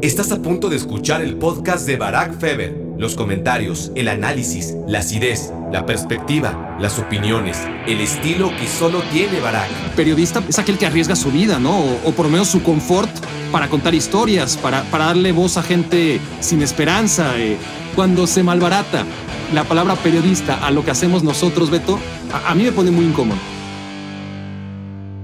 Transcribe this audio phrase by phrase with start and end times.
[0.00, 2.72] Estás a punto de escuchar el podcast de Barack Feber.
[2.98, 9.40] Los comentarios, el análisis, la acidez, la perspectiva, las opiniones, el estilo que solo tiene
[9.40, 9.68] Barack.
[9.96, 11.80] Periodista es aquel que arriesga su vida, ¿no?
[12.04, 13.10] O, por lo menos su confort
[13.50, 17.36] para contar historias, para, para darle voz a gente sin esperanza.
[17.36, 17.56] Eh.
[17.96, 19.04] Cuando se malbarata
[19.52, 21.98] la palabra periodista a lo que hacemos nosotros, Beto,
[22.46, 23.40] a mí me pone muy incómodo.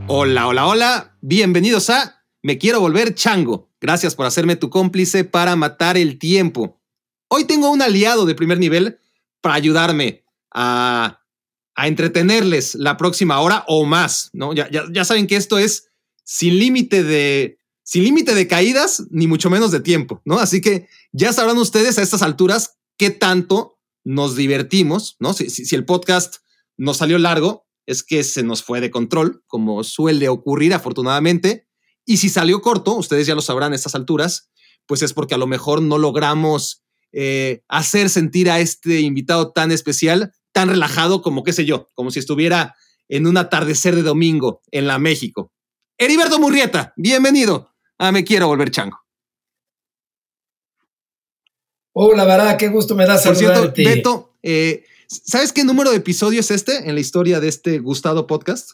[0.08, 1.16] Hola, hola, hola.
[1.20, 3.73] Bienvenidos a Me Quiero Volver Chango.
[3.84, 6.80] Gracias por hacerme tu cómplice para matar el tiempo.
[7.28, 8.98] Hoy tengo un aliado de primer nivel
[9.42, 10.24] para ayudarme
[10.54, 11.20] a,
[11.76, 14.54] entretenerles la próxima hora o más, ¿no?
[14.54, 15.90] Ya, ya, saben que esto es
[16.24, 20.38] sin límite de, sin límite de caídas, ni mucho menos de tiempo, ¿no?
[20.38, 25.34] Así que ya sabrán ustedes a estas alturas qué tanto nos divertimos, ¿no?
[25.34, 26.36] Si, si, el podcast
[26.78, 31.68] nos salió largo, es que se nos fue de control, como suele ocurrir afortunadamente,
[32.06, 34.50] y si salió corto, ustedes ya lo sabrán a estas alturas,
[34.86, 39.72] pues es porque a lo mejor no logramos eh, hacer sentir a este invitado tan
[39.72, 42.74] especial, tan relajado como, qué sé yo, como si estuviera
[43.08, 45.52] en un atardecer de domingo en la México.
[45.98, 48.98] Heriberto Murrieta, bienvenido a Me Quiero Volver Chango.
[51.92, 56.40] Hola, Bará, qué gusto me da Por cierto, Beto, eh, ¿sabes qué número de episodio
[56.40, 58.72] es este en la historia de este gustado podcast?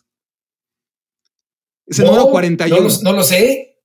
[1.90, 2.88] Es el número 41.
[3.02, 3.76] No, lo sé.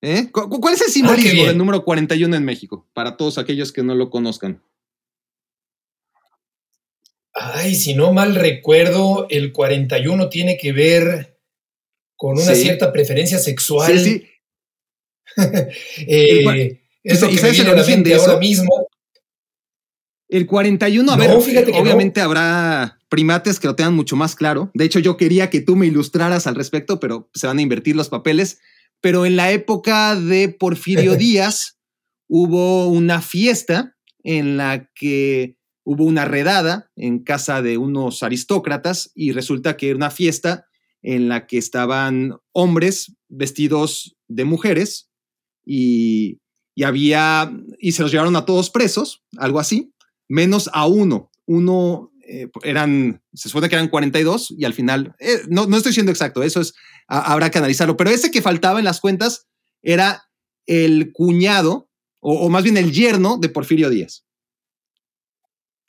[0.00, 0.30] ¿Eh?
[0.32, 2.88] ¿Cuál es el simbolismo del número 41 en México?
[2.94, 4.62] Para todos aquellos que no lo conozcan.
[7.34, 11.38] Ay, si no mal recuerdo, el 41 tiene que ver
[12.16, 13.98] con una cierta preferencia sexual.
[13.98, 14.26] Sí, sí.
[16.08, 18.88] eh, es lo que me viene a la mente ahora mismo.
[20.26, 24.70] El 41, a ver, obviamente habrá primates que lo tengan mucho más claro.
[24.72, 27.96] De hecho, yo quería que tú me ilustraras al respecto, pero se van a invertir
[27.96, 28.60] los papeles.
[29.02, 31.78] Pero en la época de Porfirio Díaz
[32.28, 39.32] hubo una fiesta en la que hubo una redada en casa de unos aristócratas y
[39.32, 40.66] resulta que era una fiesta
[41.02, 45.10] en la que estaban hombres vestidos de mujeres
[45.64, 46.38] y,
[46.74, 49.92] y había, y se los llevaron a todos presos, algo así,
[50.28, 51.30] menos a uno.
[51.46, 55.92] Uno eh, eran, se supone que eran 42 y al final, eh, no, no estoy
[55.92, 56.74] siendo exacto, eso es,
[57.08, 59.48] habrá que analizarlo, pero ese que faltaba en las cuentas
[59.82, 60.28] era
[60.66, 61.88] el cuñado,
[62.20, 64.24] o, más bien el yerno de Porfirio Díaz.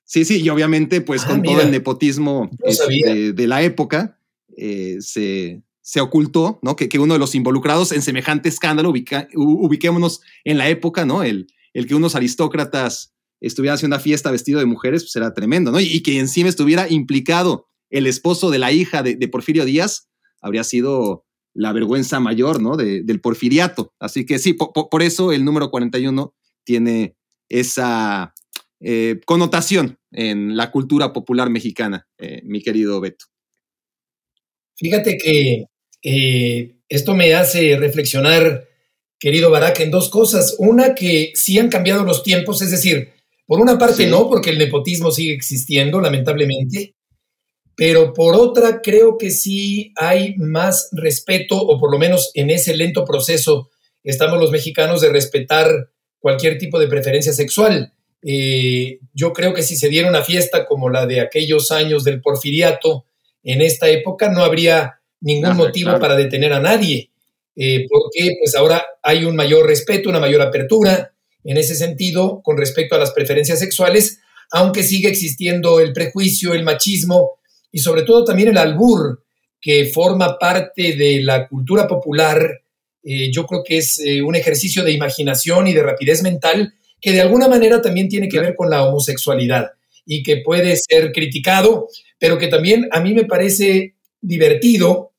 [0.04, 4.18] Sí, sí, y obviamente pues ah, con todo el nepotismo este, de, la época
[4.58, 6.76] eh, se, se ocultó, ¿no?
[6.76, 11.22] Que, que, uno de los involucrados en semejante escándalo, ubiquémonos en la época, ¿no?
[11.22, 15.72] El, el que unos aristócratas estuviera haciendo una fiesta vestido de mujeres, pues era tremendo,
[15.72, 15.80] ¿no?
[15.80, 20.10] Y, que encima estuviera implicado el esposo de la hija de, Porfirio Díaz,
[20.40, 22.78] habría sido la vergüenza mayor, ¿no?
[22.78, 23.94] del porfiriato.
[24.00, 27.18] Así que sí, por, eso el número 41 tiene
[27.50, 28.34] esa
[28.80, 33.26] eh, connotación en la cultura popular mexicana, eh, mi querido Beto.
[34.78, 35.66] Fíjate que
[36.88, 38.68] esto me hace reflexionar,
[39.20, 40.56] querido Barak, en dos cosas.
[40.58, 43.12] Una, que sí han cambiado los tiempos, es decir,
[43.46, 46.96] por una parte no, porque el nepotismo sigue existiendo, lamentablemente,
[47.76, 52.76] pero por otra creo que sí hay más respeto, o por lo menos en ese
[52.76, 53.70] lento proceso
[54.04, 57.94] estamos los mexicanos de respetar cualquier tipo de preferencia sexual.
[58.24, 62.22] Eh, yo creo que si se diera una fiesta como la de aquellos años del
[62.22, 63.06] porfiriato,
[63.44, 67.12] en esta época no habría ningún motivo para detener a nadie,
[67.56, 71.14] eh, porque pues ahora hay un mayor respeto, una mayor apertura,
[71.44, 74.20] en ese sentido con respecto a las preferencias sexuales,
[74.52, 77.40] aunque sigue existiendo el prejuicio, el machismo
[77.72, 79.24] y sobre todo también el albur,
[79.62, 82.62] que forma parte de la cultura popular.
[83.04, 87.12] Eh, yo creo que es eh, un ejercicio de imaginación y de rapidez mental que
[87.12, 89.72] de alguna manera también tiene que ver con la homosexualidad
[90.06, 91.88] y que puede ser criticado,
[92.20, 95.12] pero que también a mí me parece divertido,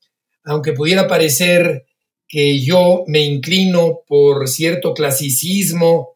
[0.43, 1.85] aunque pudiera parecer
[2.27, 6.12] que yo me inclino por cierto clasicismo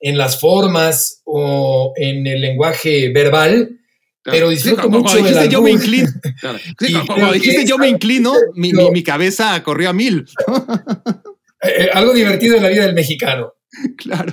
[0.00, 3.78] en las formas o en el lenguaje verbal,
[4.24, 6.08] pero disfruto mucho cuando dijiste yo me inclino,
[7.06, 10.24] cuando dijiste yo me inclino, mi, cabeza corrió a mil.
[11.62, 13.52] Eh, eh, algo divertido en la vida del mexicano.
[13.98, 14.32] Claro.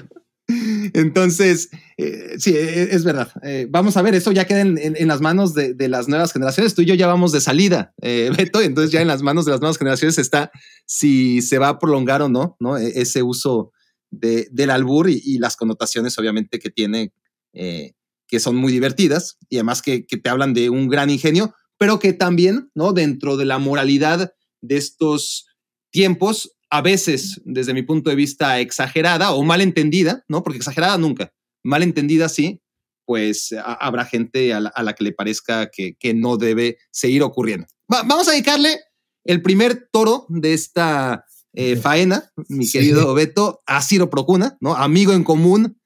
[0.94, 3.32] Entonces, eh, sí, es verdad.
[3.70, 6.74] vamos a ver, eso ya queda en, las manos de, las nuevas generaciones.
[6.74, 9.62] Tú y yo ya vamos de salida, Beto, entonces ya en las manos de las
[9.62, 10.52] nuevas generaciones está
[10.86, 12.78] si se va a prolongar o no, ¿no?
[12.78, 13.72] E, ese uso
[14.12, 17.14] del albur y, las connotaciones obviamente que tiene,
[17.54, 17.94] eh,
[18.28, 22.14] que son muy divertidas y además que, te hablan de un gran ingenio, pero que
[22.14, 22.94] también, ¿no?
[22.94, 25.48] Dentro de la moralidad de estos
[25.92, 30.44] tiempos, a veces, desde mi punto de vista, exagerada o mal entendida, ¿no?
[30.44, 31.34] Porque exagerada nunca,
[31.64, 32.62] mal entendida sí,
[33.06, 37.68] pues habrá gente a la, que le parezca que, no debe seguir ocurriendo.
[37.88, 38.80] vamos a dedicarle
[39.24, 44.76] el primer toro de esta eh, faena, mi querido Beto, a Ciro Procuna, ¿no?
[44.76, 45.78] Amigo en común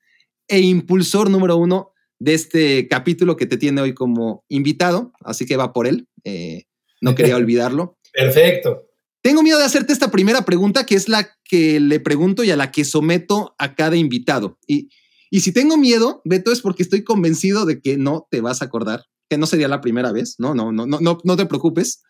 [0.48, 5.58] e impulsor número uno de este capítulo que te tiene hoy como invitado, así que
[5.58, 6.08] va por él.
[6.24, 6.64] Eh,
[7.02, 7.98] no quería olvidarlo.
[8.14, 8.84] Perfecto.
[9.22, 12.56] Tengo miedo de hacerte esta primera pregunta, que es la que le pregunto y a
[12.56, 14.60] la que someto a cada invitado.
[14.68, 14.90] Y,
[15.32, 18.66] y si tengo miedo, Beto, es porque estoy convencido de que no te vas a
[18.66, 20.36] acordar, que no sería la primera vez.
[20.38, 22.04] No, no, no, no, no, no te preocupes.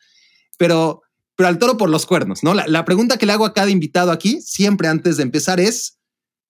[0.58, 1.02] Pero,
[1.36, 2.54] pero al toro por los cuernos, ¿no?
[2.54, 5.98] La, la pregunta que le hago a cada invitado aquí, siempre antes de empezar, es: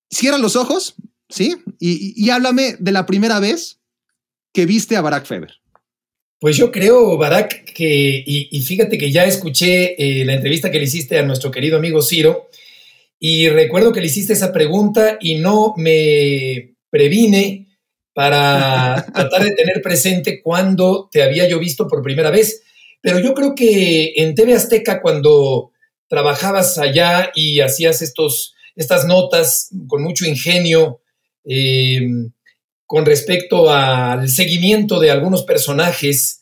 [0.10, 0.96] cierra los ojos,
[1.30, 1.56] ¿sí?
[1.80, 3.80] Y, háblame de la primera vez
[4.54, 5.52] que viste a Barack Feber.
[6.40, 10.86] Pues yo creo, Barack, que, y, fíjate que ya escuché eh, la entrevista que le
[10.86, 12.50] hiciste a nuestro querido amigo Ciro,
[13.20, 17.68] y recuerdo que le hiciste esa pregunta y no me previne
[18.14, 22.64] para tratar de tener presente cuándo te había yo visto por primera vez.
[23.06, 25.69] Pero yo creo que en TV Azteca, cuando
[26.07, 31.02] trabajabas allá y hacías estos, estas notas con mucho ingenio,
[31.48, 32.02] eh,
[32.88, 36.42] con respecto al seguimiento de algunos personajes,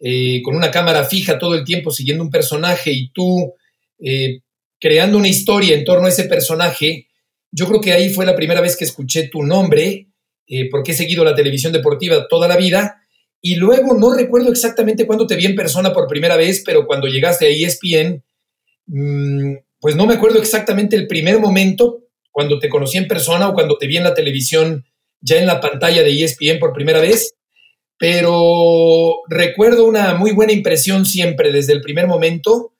[0.00, 3.54] eh, con una cámara fija todo el tiempo siguiendo un personaje y tú
[4.00, 4.40] eh,
[4.80, 7.06] creando una historia en torno a ese personaje,
[7.52, 10.08] yo creo que ahí fue la primera vez que escuché tu nombre,
[10.72, 12.99] porque he seguido la televisión deportiva toda la vida,
[13.42, 17.06] y luego no recuerdo exactamente cuándo te vi en persona por primera vez, pero cuando
[17.06, 18.22] llegaste a ESPN,
[18.86, 23.54] mm, pues no me acuerdo exactamente el primer momento, cuando te conocí en persona o
[23.54, 24.84] cuando te vi en la televisión,
[25.20, 27.34] ya en la pantalla de ESPN por primera vez,
[27.98, 32.74] pero recuerdo una muy buena impresión siempre desde el primer momento,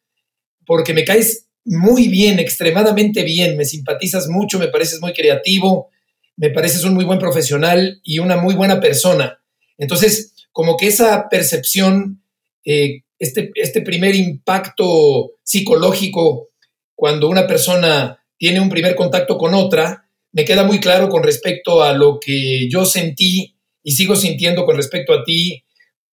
[0.66, 5.90] porque me caes muy bien, extremadamente bien, me simpatizas mucho, me pareces muy creativo,
[6.36, 9.40] me pareces un muy buen profesional y una muy buena persona.
[9.76, 12.22] Entonces, como que esa percepción,
[12.64, 16.48] eh, este, este primer impacto psicológico
[16.94, 21.82] cuando una persona tiene un primer contacto con otra, me queda muy claro con respecto
[21.82, 25.64] a lo que yo sentí y sigo sintiendo con respecto a ti,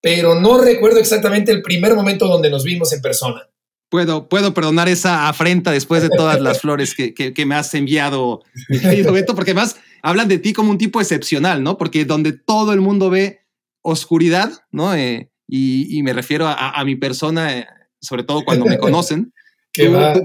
[0.02, 3.50] pero no recuerdo exactamente el primer momento donde nos vimos en persona.
[3.90, 8.44] Puedo, puedo perdonar esa afrenta después de todas las flores que, que, me has enviado,
[8.70, 11.78] mi querido Beto, porque además hablan de ti como un tipo excepcional, ¿no?
[11.78, 13.40] Porque donde todo el mundo ve
[13.88, 14.94] oscuridad, ¿no?
[14.94, 17.66] Eh, y, me refiero a, mi persona, eh,
[18.02, 19.34] sobre todo cuando me conocen,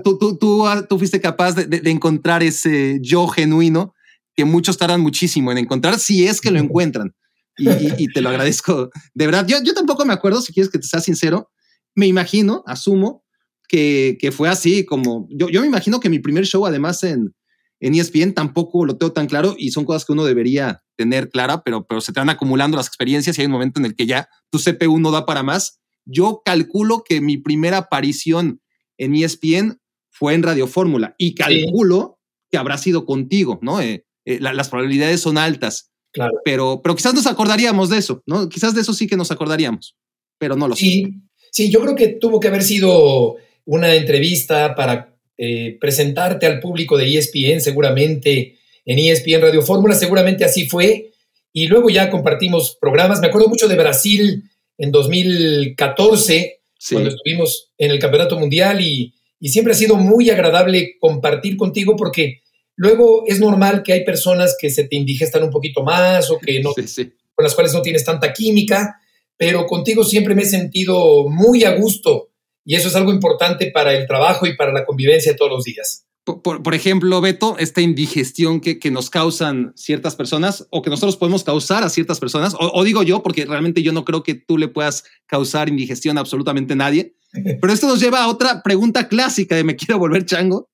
[0.02, 3.92] Tú, tú, tú, ah, tú, fuiste capaz de, de, encontrar ese yo genuino
[4.34, 7.14] que muchos tardan muchísimo en encontrar si es que lo encuentran.
[7.58, 7.68] Y,
[8.02, 8.88] y, te lo agradezco.
[9.12, 11.50] De verdad, yo, yo tampoco me acuerdo, si quieres que te sea sincero,
[11.94, 13.24] me imagino, asumo,
[13.68, 17.34] que, que fue así como, yo, yo me imagino que mi primer show además en,
[17.82, 21.64] en ESPN tampoco lo tengo tan claro y son cosas que uno debería tener clara,
[21.64, 24.06] pero, pero se te van acumulando las experiencias y hay un momento en el que
[24.06, 25.80] ya tu CPU no da para más.
[26.04, 28.62] Yo calculo que mi primera aparición
[28.98, 29.80] en ESPN
[30.10, 32.20] fue en Radio Fórmula y calculo
[32.52, 33.80] que habrá sido contigo, ¿no?
[33.80, 35.90] Eh, eh, las probabilidades son altas.
[36.12, 36.34] Claro.
[36.44, 38.48] Pero, pero quizás nos acordaríamos de eso, ¿no?
[38.48, 39.96] Quizás de eso sí que nos acordaríamos,
[40.38, 41.12] pero no lo sí, sé.
[41.50, 46.96] Sí, yo creo que tuvo que haber sido una entrevista para eh, presentarte al público
[46.96, 51.10] de ESPN, seguramente en ESPN Radio Fórmula, seguramente así fue.
[51.52, 53.20] Y luego ya compartimos programas.
[53.20, 54.44] Me acuerdo mucho de Brasil
[54.78, 56.60] en 2014,
[56.90, 62.42] cuando estuvimos en el Campeonato Mundial y, siempre ha sido muy agradable compartir contigo porque
[62.76, 66.60] luego es normal que hay personas que se te indigestan un poquito más o que
[66.60, 69.00] no, con las cuales no tienes tanta química,
[69.36, 72.31] pero contigo siempre me he sentido muy a gusto
[72.64, 76.06] y eso es algo importante para el trabajo y para la convivencia todos los días.
[76.24, 81.42] Por, ejemplo, Beto, esta indigestión que, que, nos causan ciertas personas o que nosotros podemos
[81.42, 84.68] causar a ciertas personas, o, digo yo, porque realmente yo no creo que tú le
[84.68, 87.16] puedas causar indigestión a absolutamente nadie,
[87.60, 90.70] pero esto nos lleva a otra pregunta clásica de me quiero volver chango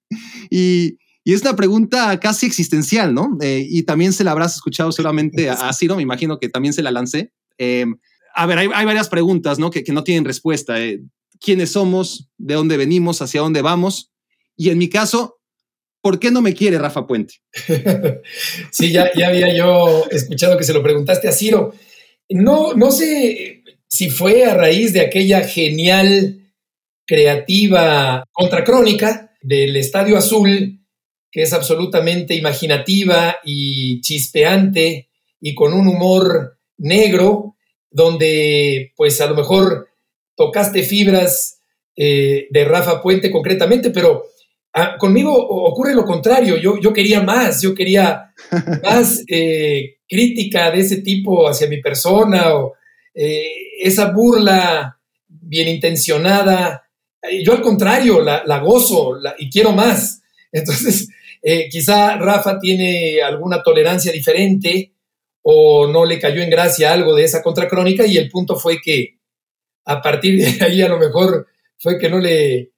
[0.51, 3.39] y, y es una pregunta casi existencial, ¿no?
[3.41, 6.83] Eh, y también se la habrás escuchado solamente a, Ciro, me imagino que también se
[6.83, 7.33] la lancé.
[7.57, 7.87] Eh,
[8.35, 9.71] a ver, hay, hay, varias preguntas, ¿no?
[9.71, 10.79] Que, que no tienen respuesta.
[10.79, 11.01] Eh,
[11.41, 12.29] ¿Quiénes somos?
[12.37, 13.23] ¿De dónde venimos?
[13.23, 14.13] ¿Hacia dónde vamos?
[14.57, 15.41] Y en mi caso,
[16.01, 17.35] ¿por qué no me quiere Rafa Puente?
[18.71, 21.75] sí, ya, había yo escuchado que se lo preguntaste a Ciro.
[22.29, 26.53] No, no sé si fue a raíz de aquella genial,
[27.07, 30.81] creativa contracrónica del Estadio Azul,
[31.31, 35.09] que es absolutamente imaginativa y chispeante
[35.41, 37.57] y con un humor negro,
[37.91, 39.89] donde pues a lo mejor
[40.39, 41.61] tocaste fibras
[41.97, 44.23] eh, de Rafa Puente concretamente, pero
[44.73, 48.33] ah, conmigo ocurre lo contrario, yo, yo quería más, yo quería
[48.85, 52.75] más eh, crítica de ese tipo hacia mi persona o
[53.13, 53.49] eh,
[53.83, 56.85] esa burla bien intencionada.
[57.45, 60.23] Yo al contrario, la, gozo y quiero más.
[60.53, 61.09] Entonces,
[61.69, 64.93] quizá Rafa tiene alguna tolerancia diferente
[65.43, 69.18] o no le cayó en gracia algo de esa contracrónica y el punto fue que
[69.89, 72.71] a partir de ahí a lo mejor fue que no le eh,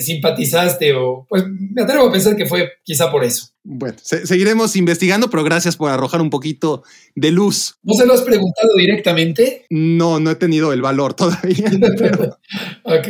[0.00, 3.50] simpatizaste o pues me atrevo a pensar que fue quizá por eso.
[3.62, 6.82] Bueno, seguiremos investigando, pero gracias por arrojar un poquito
[7.14, 7.76] de luz.
[7.82, 9.66] ¿No se lo has preguntado directamente?
[9.68, 11.70] No, no he tenido el valor todavía.
[11.98, 12.38] Pero,
[12.84, 13.08] ok.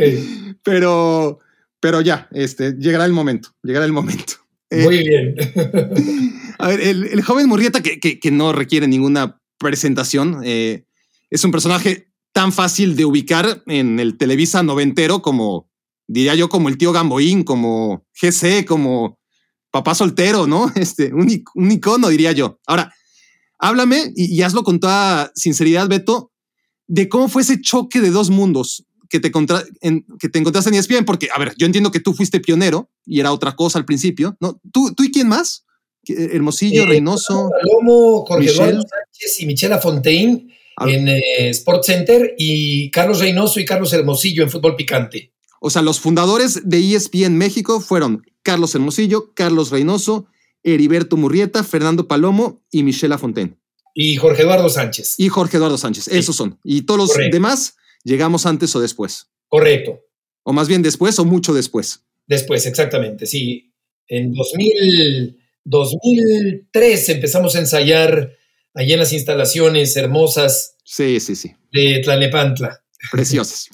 [0.64, 1.38] Pero,
[1.78, 4.35] pero ya, este, llegará el momento, llegará el momento.
[4.71, 5.37] Muy bien.
[6.59, 10.85] a ver, el, joven Murrieta, que, no requiere ninguna presentación, eh,
[11.30, 12.08] es un personaje
[12.38, 15.68] tan fácil de ubicar en el Televisa noventero como,
[16.07, 19.18] diría yo, como el tío Gamboín, como GC, como
[19.73, 20.73] papá soltero, ¿no?
[20.76, 21.28] Este, un,
[21.73, 22.61] icono, diría yo.
[22.64, 22.95] Ahora,
[23.59, 26.30] háblame y, y, hazlo con toda sinceridad, Beto,
[26.87, 29.33] de cómo fue ese choque de dos mundos que te,
[29.80, 32.88] en, que te encontraste en ESPN, porque, a ver, yo entiendo que tú fuiste pionero
[33.04, 34.61] y era otra cosa al principio, ¿no?
[34.73, 35.64] ¿Tú, tú y quién más?
[36.07, 37.50] Hermosillo, eh, Reynoso.
[37.50, 43.64] Palomo, Jorge Eduardo Sánchez y Michela Fontaine en eh, Sport Center y Carlos Reynoso y
[43.64, 45.32] Carlos Hermosillo en Fútbol Picante.
[45.61, 50.26] O sea, los fundadores de ESPN México fueron Carlos Hermosillo, Carlos Reynoso,
[50.62, 53.56] Heriberto Murrieta, Fernando Palomo y Michela Fontaine.
[53.94, 55.14] Y Jorge Eduardo Sánchez.
[55.18, 56.58] Y Jorge Eduardo Sánchez, esos son.
[56.62, 59.28] Y todos los demás ¿Llegamos antes o después?
[59.49, 60.00] Correcto.
[60.42, 62.04] O más bien después o mucho después.
[62.26, 63.75] Después, exactamente, sí.
[64.06, 68.32] En 2000, 2003 empezamos a ensayar
[68.78, 71.52] allí en las instalaciones hermosas sí, sí, sí.
[71.73, 72.80] de Tlalnepantla.
[73.12, 73.68] Preciosas.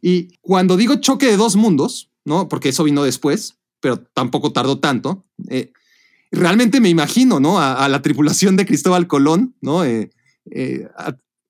[0.00, 2.48] y cuando digo choque de dos mundos, ¿no?
[2.48, 5.24] Porque eso vino después, pero tampoco tardó tanto.
[5.48, 5.72] Eh,
[6.30, 7.60] realmente me imagino, ¿no?
[7.60, 9.84] A, la tripulación de Cristóbal Colón, ¿no?
[9.84, 10.10] Eh,
[10.50, 10.86] eh,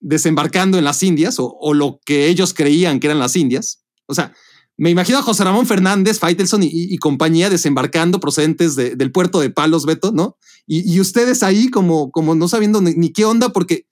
[0.01, 3.85] desembarcando en las Indias o, lo que ellos creían que eran las Indias.
[4.07, 4.33] O sea,
[4.77, 9.87] me imagino a José Ramón Fernández, Faitelson y, compañía desembarcando procedentes del puerto de Palos,
[9.87, 10.39] Beto, ¿no?
[10.67, 13.87] Y, ustedes ahí como, como no sabiendo ni, qué onda, porque,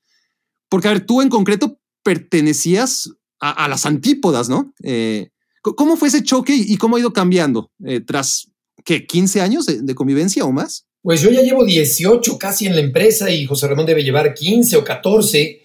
[0.69, 3.11] porque, a ver, tú en concreto pertenecías
[3.41, 4.73] a, las antípodas, ¿no?
[4.83, 5.31] Eh,
[5.63, 8.51] ¿Cómo fue ese choque y cómo ha ido cambiando eh, tras,
[8.85, 10.87] ¿qué, 15 años de, de, convivencia o más?
[11.03, 14.77] Pues yo ya llevo 18 casi en la empresa y José Ramón debe llevar 15
[14.77, 15.63] o 14.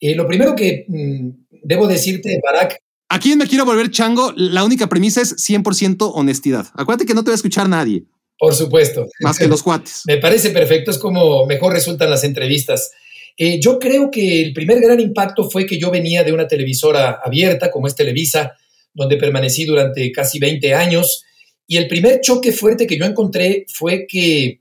[0.00, 1.28] Eh, lo primero que mm,
[1.62, 2.78] debo decirte, Barack.
[3.08, 4.32] Aquí me quiero volver chango.
[4.36, 6.68] La única premisa es 100% honestidad.
[6.74, 8.04] Acuérdate que no te va a escuchar nadie.
[8.38, 9.06] Por supuesto.
[9.20, 10.02] Más que los cuates.
[10.06, 10.90] me parece perfecto.
[10.90, 12.92] Es como mejor resultan las entrevistas.
[13.36, 17.20] Eh, yo creo que el primer gran impacto fue que yo venía de una televisora
[17.24, 18.52] abierta, como es Televisa,
[18.92, 21.24] donde permanecí durante casi 20 años.
[21.66, 24.60] Y el primer choque fuerte que yo encontré fue que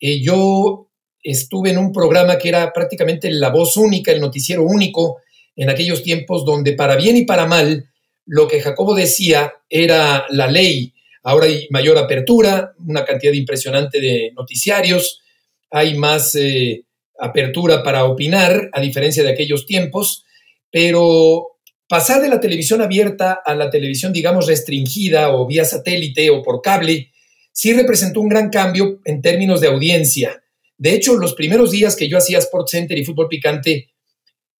[0.00, 0.88] eh, yo
[1.22, 5.18] estuve en un programa que era prácticamente la voz única, el noticiero único,
[5.54, 7.88] en aquellos tiempos donde para bien y para mal,
[8.26, 10.92] lo que Jacobo decía era la ley.
[11.26, 15.22] Ahora hay mayor apertura, una cantidad impresionante de noticiarios,
[15.72, 16.84] hay más eh,
[17.18, 20.24] apertura para opinar, a diferencia de aquellos tiempos,
[20.70, 26.44] pero pasar de la televisión abierta a la televisión, digamos, restringida o vía satélite o
[26.44, 27.10] por cable,
[27.50, 30.44] sí representó un gran cambio en términos de audiencia.
[30.78, 33.88] De hecho, los primeros días que yo hacía Sport Center y fútbol picante,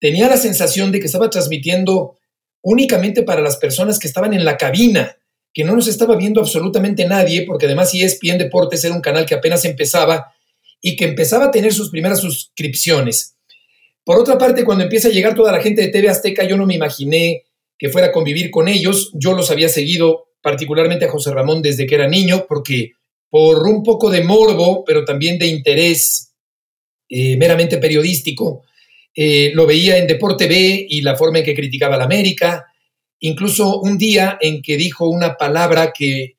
[0.01, 2.19] tenía la sensación de que estaba transmitiendo
[2.61, 5.17] únicamente para las personas que estaban en la cabina,
[5.57, 9.35] que no nos estaba viendo absolutamente nadie, porque además ESPN Deportes era un canal que
[9.35, 10.35] apenas empezaba
[10.83, 13.37] y que empezaba a tener sus primeras suscripciones.
[14.05, 16.67] Por otra parte, cuando empieza a llegar toda la gente de TV Azteca, yo no
[16.67, 17.45] me imaginé
[17.79, 19.11] que fuera a convivir con ellos.
[19.15, 22.93] Yo los había seguido particularmente a José Ramón desde que era niño, porque
[23.31, 26.35] por un poco de morbo, pero también de interés
[27.09, 28.65] eh, meramente periodístico.
[29.15, 32.67] Eh, lo veía en Deporte B y la forma en que criticaba a la América.
[33.21, 36.37] Incluso un día en que dijo una palabra que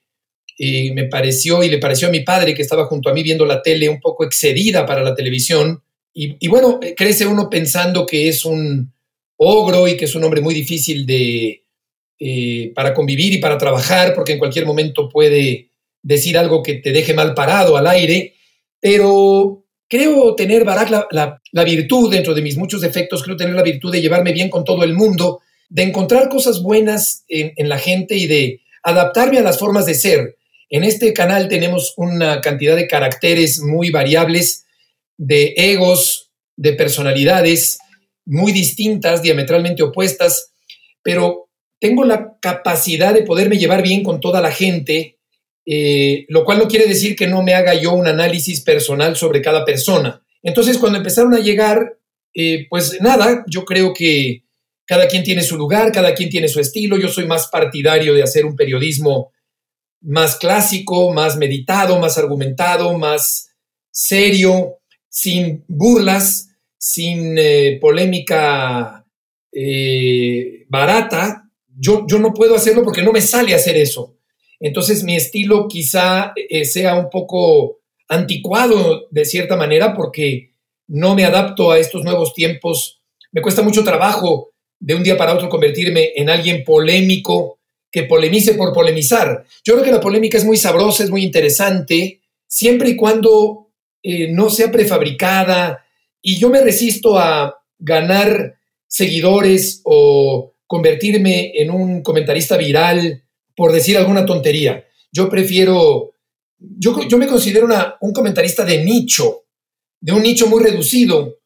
[0.59, 3.45] eh, me pareció y le pareció a mi padre que estaba junto a mí viendo
[3.45, 5.83] la tele un poco excedida para la televisión.
[6.19, 8.91] Y, bueno, crece uno pensando que es un
[9.35, 11.63] ogro y que es un hombre muy difícil de,
[12.73, 15.69] para convivir y para trabajar, porque en cualquier momento puede
[16.01, 18.33] decir algo que te deje mal parado al aire,
[18.79, 23.91] pero creo tener, Barak, la, virtud, dentro de mis muchos defectos, creo tener la virtud
[23.91, 28.27] de llevarme bien con todo el mundo, de encontrar cosas buenas en, la gente y
[28.27, 30.37] de adaptarme a las formas de ser.
[30.69, 34.65] En este canal tenemos una cantidad de caracteres muy variables,
[35.17, 37.79] de egos, de personalidades
[38.25, 40.51] muy distintas, diametralmente opuestas,
[41.01, 45.17] pero tengo la capacidad de poderme llevar bien con toda la gente
[45.69, 49.41] eh, lo cual no quiere decir que no me haga yo un análisis personal sobre
[49.41, 50.23] cada persona.
[50.41, 51.97] Entonces, cuando empezaron a llegar,
[52.33, 54.43] eh, pues nada, yo creo que
[54.87, 56.97] cada quien tiene su lugar, cada quien tiene su estilo.
[56.97, 59.33] Yo soy más partidario de hacer un periodismo
[60.01, 63.49] más clásico, más meditado, más argumentado, más
[63.91, 64.77] serio,
[65.09, 69.05] sin burlas, sin eh, polémica
[69.51, 71.51] eh, barata.
[71.67, 74.15] Yo, yo no puedo hacerlo porque no me sale hacer eso.
[74.59, 80.53] Entonces mi estilo quizá eh, sea un poco anticuado de cierta manera porque
[80.87, 83.01] no me adapto a estos nuevos tiempos.
[83.33, 87.59] Me cuesta mucho trabajo de un día para otro convertirme en alguien polémico
[87.91, 89.45] que polemice por polemizar.
[89.63, 93.69] Yo creo que la polémica es muy sabrosa, es muy interesante, siempre y cuando
[94.03, 95.83] eh, no sea prefabricada
[96.21, 98.57] y yo me resisto a ganar
[98.87, 103.23] seguidores o convertirme en un comentarista viral
[103.55, 104.85] por decir alguna tontería.
[105.11, 106.11] Yo prefiero,
[106.59, 107.67] yo, yo me considero
[108.01, 109.45] un comentarista de nicho,
[109.99, 111.36] de un nicho muy reducido,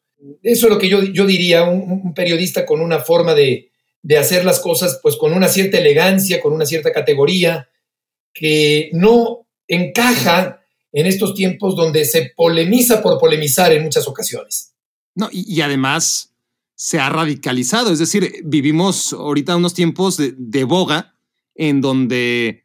[0.42, 3.70] eso es lo que yo, yo diría, un, periodista con una forma de,
[4.18, 7.68] hacer las cosas, pues con una cierta elegancia, con una cierta categoría,
[8.34, 10.62] que no encaja
[10.92, 14.74] en estos tiempos donde se polemiza por polemizar en muchas ocasiones.
[15.14, 16.32] No, y, además
[16.74, 21.14] se ha radicalizado, es decir, vivimos ahorita unos tiempos de, de boga
[21.54, 22.61] en donde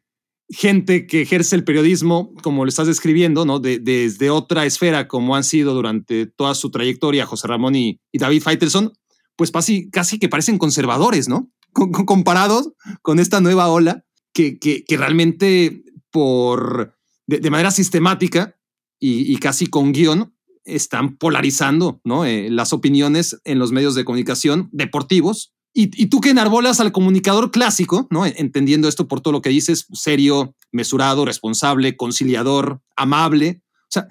[0.50, 3.60] gente que ejerce el periodismo, como lo estás describiendo, ¿no?
[3.60, 8.92] desde otra esfera, como han sido durante toda su trayectoria José Ramón y, David Faitelson,
[9.36, 11.50] pues casi, casi que parecen conservadores, ¿no?
[11.72, 18.56] comparados con esta nueva ola que, que, realmente por, de, manera sistemática
[18.98, 22.24] y, casi con guion están polarizando ¿no?
[22.24, 27.52] Eh, las opiniones en los medios de comunicación deportivos y, tú que enarbolas al comunicador
[27.52, 28.26] clásico, ¿no?
[28.26, 33.60] Entendiendo esto por todo lo que dices, serio, mesurado, responsable, conciliador, amable.
[33.82, 34.08] O sea,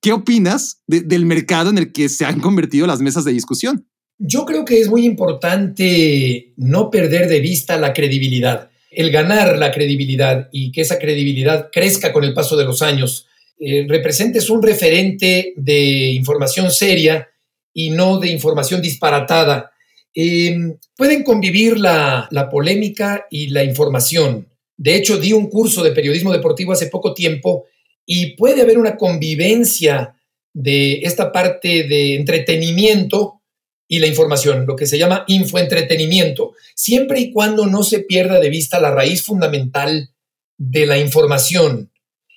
[0.00, 3.88] ¿qué opinas del mercado en el que se han convertido las mesas de discusión?
[4.18, 9.72] Yo creo que es muy importante no perder de vista la credibilidad, el ganar la
[9.72, 13.26] credibilidad y que esa credibilidad crezca con el paso de los años.
[13.58, 17.28] Eh, representes un referente de información seria
[17.74, 19.72] y no de información disparatada
[20.20, 24.48] Em, pueden convivir la, polémica y la información.
[24.76, 27.66] De hecho, di un curso de periodismo deportivo hace poco tiempo
[28.04, 30.16] y puede haber una convivencia
[30.52, 33.42] de esta parte de entretenimiento
[33.86, 38.50] y la información, lo que se llama infoentretenimiento, siempre y cuando no se pierda de
[38.50, 40.10] vista la raíz fundamental
[40.56, 41.92] de la información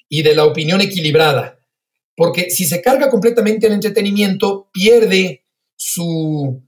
[0.07, 1.57] y de la opinión equilibrada.
[2.15, 6.61] Porque si se carga completamente el entretenimiento, pierde su,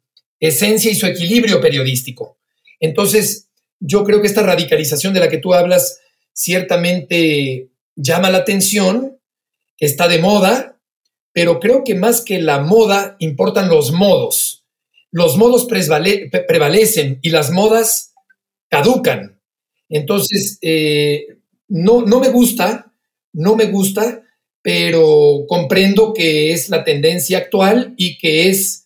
[0.47, 2.37] esencia y su equilibrio periodístico.
[2.79, 5.99] Entonces, yo creo que esta radicalización de la que tú hablas
[6.33, 9.19] ciertamente llama la atención,
[9.79, 10.79] está de moda,
[11.31, 14.65] pero creo que más que la moda importan los modos.
[15.11, 18.13] Los modos prevalecen y las modas
[18.69, 19.39] caducan.
[19.89, 22.91] Entonces, eh, no, no me gusta,
[23.31, 24.23] no me gusta,
[24.61, 28.82] pero comprendo que es la tendencia actual y que es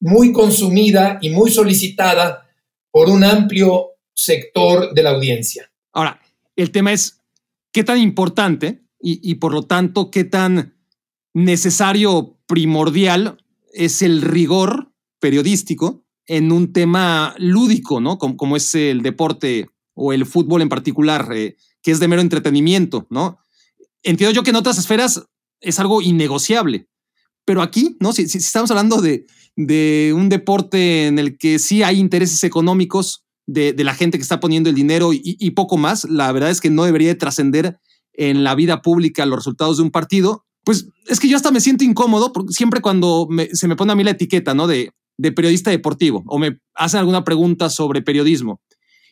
[0.00, 2.48] muy consumida y muy solicitada
[2.90, 5.70] por un amplio sector de la audiencia.
[5.92, 6.20] Ahora,
[6.56, 7.20] el tema es
[7.72, 10.76] qué tan importante y, por lo tanto qué tan
[11.32, 13.38] necesario, primordial
[13.72, 18.18] es el rigor periodístico en un tema lúdico, ¿no?
[18.18, 23.06] Como, es el deporte o el fútbol en particular, eh, que es de mero entretenimiento,
[23.08, 23.38] ¿no?
[24.02, 25.24] Entiendo yo que en otras esferas
[25.60, 26.89] es algo innegociable,
[27.50, 28.12] pero aquí, ¿no?
[28.12, 33.74] si estamos hablando de, de un deporte en el que sí hay intereses económicos de,
[33.82, 36.84] la gente que está poniendo el dinero y, poco más, la verdad es que no
[36.84, 37.80] debería trascender
[38.12, 41.60] en la vida pública los resultados de un partido, pues es que yo hasta me
[41.60, 44.68] siento incómodo porque siempre cuando se me pone a mí la etiqueta, ¿no?
[44.68, 44.92] De,
[45.34, 48.60] periodista deportivo o me hacen alguna pregunta sobre periodismo.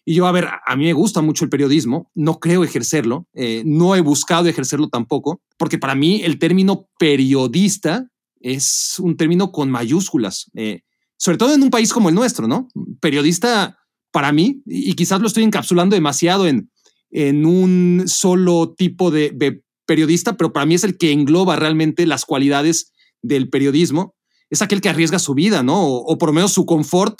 [0.04, 3.64] Y yo, a ver, a mí me gusta mucho el periodismo, no creo ejercerlo, eh,
[3.66, 8.06] no he buscado ejercerlo tampoco, porque para mí el término periodista
[8.40, 10.82] es un término con mayúsculas, eh,
[11.16, 12.68] sobre todo en un país como el nuestro, ¿no?
[13.00, 13.78] Periodista,
[14.12, 16.70] para mí, y quizás lo estoy encapsulando demasiado en,
[17.10, 22.26] en un solo tipo de, periodista, pero para mí es el que engloba realmente las
[22.26, 24.14] cualidades del periodismo,
[24.50, 25.82] es aquel que arriesga su vida, ¿no?
[25.82, 27.18] O, por lo menos su confort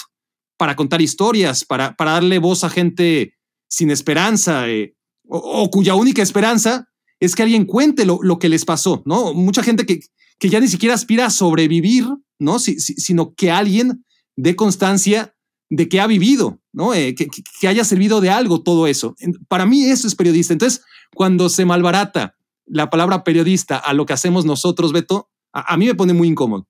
[0.58, 3.34] para contar historias, para, para darle voz a gente
[3.68, 4.94] sin esperanza, eh,
[5.26, 6.86] o, cuya única esperanza
[7.20, 9.32] es que alguien cuente lo, lo, que les pasó, ¿no?
[9.32, 10.00] Mucha gente que,
[10.38, 12.06] que ya ni siquiera aspira a sobrevivir,
[12.38, 12.58] ¿no?
[12.58, 14.04] sino que alguien
[14.36, 15.34] dé constancia
[15.70, 16.94] de que ha vivido ¿no?
[16.94, 19.16] Eh, que, haya servido de algo todo eso.
[19.48, 20.52] Para mí eso es periodista.
[20.52, 25.86] Entonces, cuando se malbarata la palabra periodista a lo que hacemos nosotros, Beto, a, mí
[25.86, 26.68] me pone muy incómodo.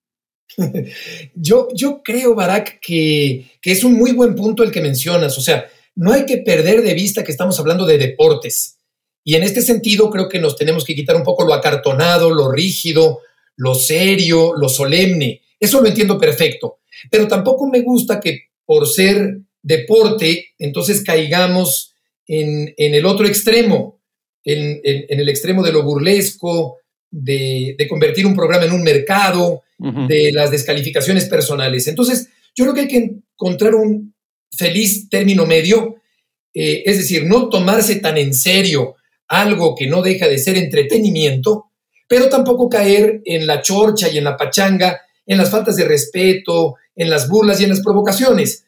[1.35, 5.37] yo, yo creo, Barak, que, que es un muy buen punto el que mencionas.
[5.37, 8.79] O sea, no hay que perder de vista que estamos hablando de deportes.
[9.25, 12.51] Y en este sentido creo que nos tenemos que quitar un poco lo acartonado, lo
[12.51, 13.21] rígido,
[13.59, 15.43] lo serio, lo solemne.
[15.61, 16.79] Eso lo entiendo perfecto.
[17.11, 21.95] Pero tampoco me gusta que por ser deporte, entonces caigamos
[22.27, 24.01] en, el otro extremo,
[24.45, 26.77] en, el extremo de lo burlesco,
[27.11, 31.87] de, convertir un programa en un mercado, de las descalificaciones personales.
[31.87, 34.13] Entonces, yo creo que hay que encontrar un
[34.51, 35.97] feliz término medio,
[36.53, 38.97] eh, es decir, no tomarse tan en serio
[39.29, 41.68] algo que no deja de ser entretenimiento,
[42.09, 46.77] pero tampoco caer en la chorcha y en la pachanga, en las faltas de respeto,
[46.97, 48.65] en las burlas y en las provocaciones.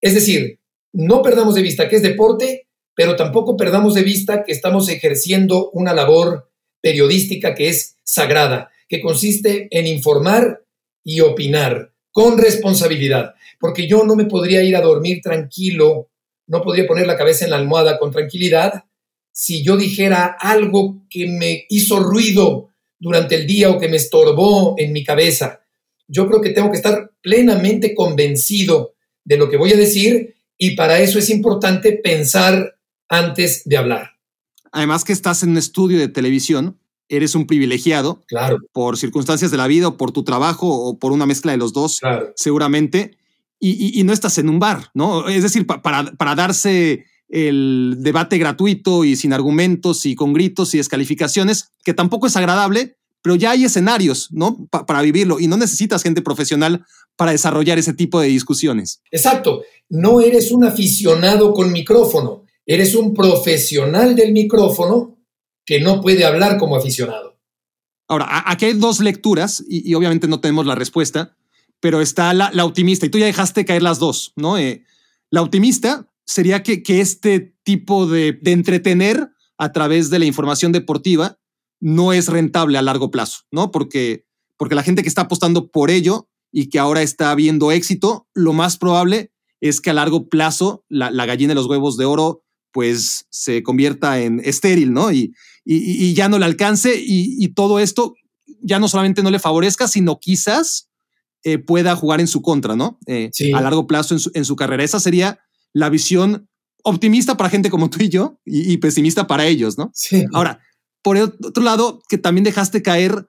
[0.00, 0.58] Es decir,
[0.92, 5.70] no perdamos de vista que es deporte, pero tampoco perdamos de vista que estamos ejerciendo
[5.70, 10.64] una labor periodística que es sagrada, que consiste en informar
[11.04, 16.08] y opinar con responsabilidad, porque yo no me podría ir a dormir tranquilo,
[16.46, 18.84] no podría poner la cabeza en la almohada con tranquilidad
[19.40, 22.67] si yo dijera algo que me hizo ruido
[22.98, 25.60] durante el día o que me estorbó en mi cabeza.
[26.06, 30.74] Yo creo que tengo que estar plenamente convencido de lo que voy a decir y
[30.74, 32.76] para eso es importante pensar
[33.08, 34.12] antes de hablar.
[34.72, 38.58] Además que estás en un estudio de televisión, eres un privilegiado, claro.
[38.72, 41.72] por circunstancias de la vida o por tu trabajo o por una mezcla de los
[41.72, 42.00] dos,
[42.34, 43.16] seguramente,
[43.60, 45.28] y, no estás en un bar, ¿no?
[45.28, 50.78] Es decir, para, para darse el debate gratuito y sin argumentos y con gritos y
[50.78, 54.66] descalificaciones, que tampoco es agradable, pero ya hay escenarios, ¿no?
[54.70, 56.84] para vivirlo y no necesitas gente profesional
[57.16, 59.02] para desarrollar ese tipo de discusiones.
[59.10, 65.18] Exacto, no eres un aficionado con micrófono, eres un profesional del micrófono
[65.66, 67.36] que no puede hablar como aficionado.
[68.06, 71.36] Ahora, aquí hay dos lecturas y, obviamente no tenemos la respuesta,
[71.80, 74.56] pero está la, optimista y tú ya dejaste caer las dos, ¿no?
[74.56, 74.84] Eh,
[75.30, 81.38] la optimista sería que, que este tipo de, entretener a través de la información deportiva
[81.80, 83.70] no es rentable a largo plazo, ¿no?
[83.70, 88.28] Porque, porque la gente que está apostando por ello y que ahora está viendo éxito,
[88.34, 92.44] lo más probable es que a largo plazo la, gallina de los huevos de oro
[92.72, 95.10] pues se convierta en estéril, ¿no?
[95.10, 98.14] Y, y, ya no le alcance y, todo esto
[98.60, 100.90] ya no solamente no le favorezca, sino quizás
[101.42, 102.98] eh, pueda jugar en su contra, ¿no?
[103.06, 104.84] Eh, a largo plazo en su, en su, carrera.
[104.84, 105.40] Esa sería
[105.78, 106.48] la visión
[106.82, 109.92] optimista para gente como tú y yo y, pesimista para ellos, ¿no?
[109.94, 110.24] Sí.
[110.32, 110.60] Ahora,
[111.02, 113.26] por el otro lado, que también dejaste caer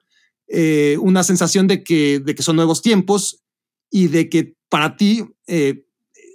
[0.48, 3.44] eh, una sensación de que, de que son nuevos tiempos
[3.88, 5.84] y de que para ti eh,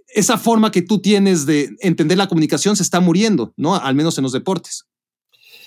[0.08, 3.76] esa forma que tú tienes de entender la comunicación se está muriendo, ¿no?
[3.76, 4.86] Al menos en los deportes.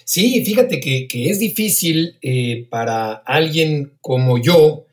[0.07, 4.87] Sí, fíjate que, es difícil eh, para alguien como yo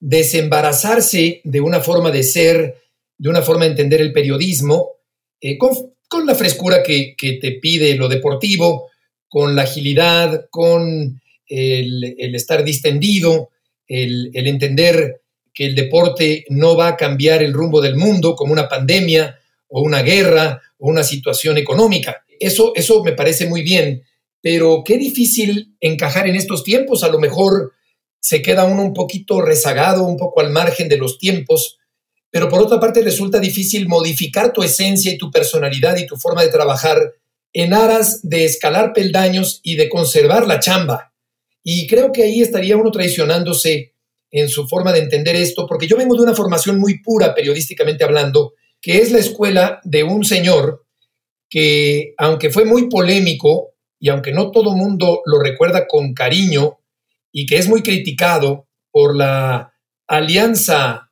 [0.00, 2.74] desembarazarse de una forma de ser
[3.18, 4.92] de una forma de entender el periodismo,
[5.40, 8.90] eh, con, la frescura que, te pide lo deportivo,
[9.28, 13.50] con la agilidad, con el, estar distendido,
[13.86, 15.20] el, entender
[15.54, 19.82] que el deporte no va a cambiar el rumbo del mundo como una pandemia o
[19.82, 22.24] una guerra o una situación económica.
[22.40, 24.02] Eso, eso me parece muy bien,
[24.40, 27.02] pero qué difícil encajar en estos tiempos.
[27.02, 27.72] A lo mejor
[28.20, 31.77] se queda uno un poquito rezagado, un poco al margen de los tiempos,
[32.30, 36.42] pero por otra parte resulta difícil modificar tu esencia y tu personalidad y tu forma
[36.42, 37.14] de trabajar
[37.52, 41.12] en aras de escalar peldaños y de conservar la chamba.
[41.64, 43.94] Y creo que ahí estaría uno traicionándose
[44.30, 48.04] en su forma de entender esto, porque yo vengo de una formación muy pura, periodísticamente
[48.04, 50.84] hablando, que es la escuela de un señor
[51.48, 56.78] que, aunque fue muy polémico y aunque no todo mundo lo recuerda con cariño
[57.32, 59.74] y que es muy criticado por la
[60.06, 61.07] alianza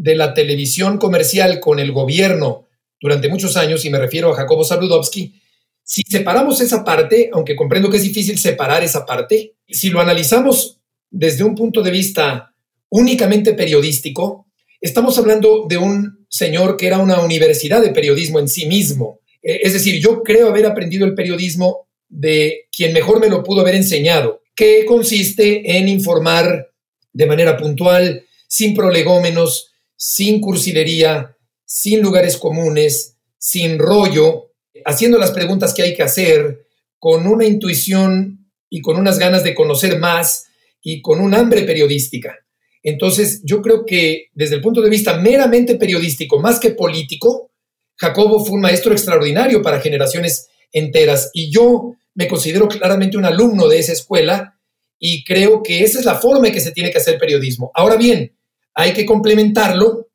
[0.00, 2.66] de la televisión comercial con el gobierno
[2.98, 5.34] durante muchos años, y me refiero a Jacobo Zabludovsky,
[5.82, 10.78] si separamos esa parte, aunque comprendo que es difícil separar esa parte, si lo analizamos
[11.10, 12.54] desde un punto de vista
[12.88, 14.46] únicamente periodístico,
[14.80, 19.20] estamos hablando de un señor que era una universidad de periodismo en sí mismo.
[19.42, 23.60] Eh, es decir, yo creo haber aprendido el periodismo de quien mejor me lo pudo
[23.60, 26.70] haber enseñado, que consiste en informar
[27.12, 29.69] de manera puntual, sin prolegómenos,
[30.02, 31.36] sin cursilería,
[31.66, 34.52] sin lugares comunes, sin rollo,
[34.86, 36.64] haciendo las preguntas que hay que hacer,
[36.98, 40.46] con una intuición y con unas ganas de conocer más
[40.80, 42.34] y con un hambre periodística.
[42.82, 47.50] Entonces, yo creo que desde el punto de vista meramente periodístico, más que político,
[47.96, 53.68] Jacobo fue un maestro extraordinario para generaciones enteras y yo me considero claramente un alumno
[53.68, 54.58] de esa escuela
[54.98, 57.70] y creo que esa es la forma en que se tiene que hacer periodismo.
[57.74, 58.32] Ahora bien,
[58.74, 60.08] hay que complementarlo,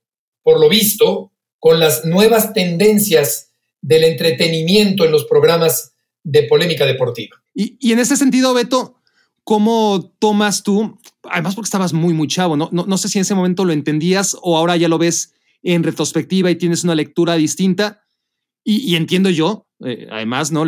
[0.43, 3.49] por lo visto, con las nuevas tendencias
[3.81, 7.41] del entretenimiento en los programas de polémica deportiva.
[7.53, 8.95] Y, en ese sentido, Beto,
[9.43, 10.99] ¿cómo tomas tú?
[11.23, 12.69] Además, porque estabas muy, muy chavo, ¿no?
[12.71, 16.51] No, sé si en ese momento lo entendías o ahora ya lo ves en retrospectiva
[16.51, 18.01] y tienes una lectura distinta.
[18.63, 20.65] Y, entiendo yo, eh, además, ¿no?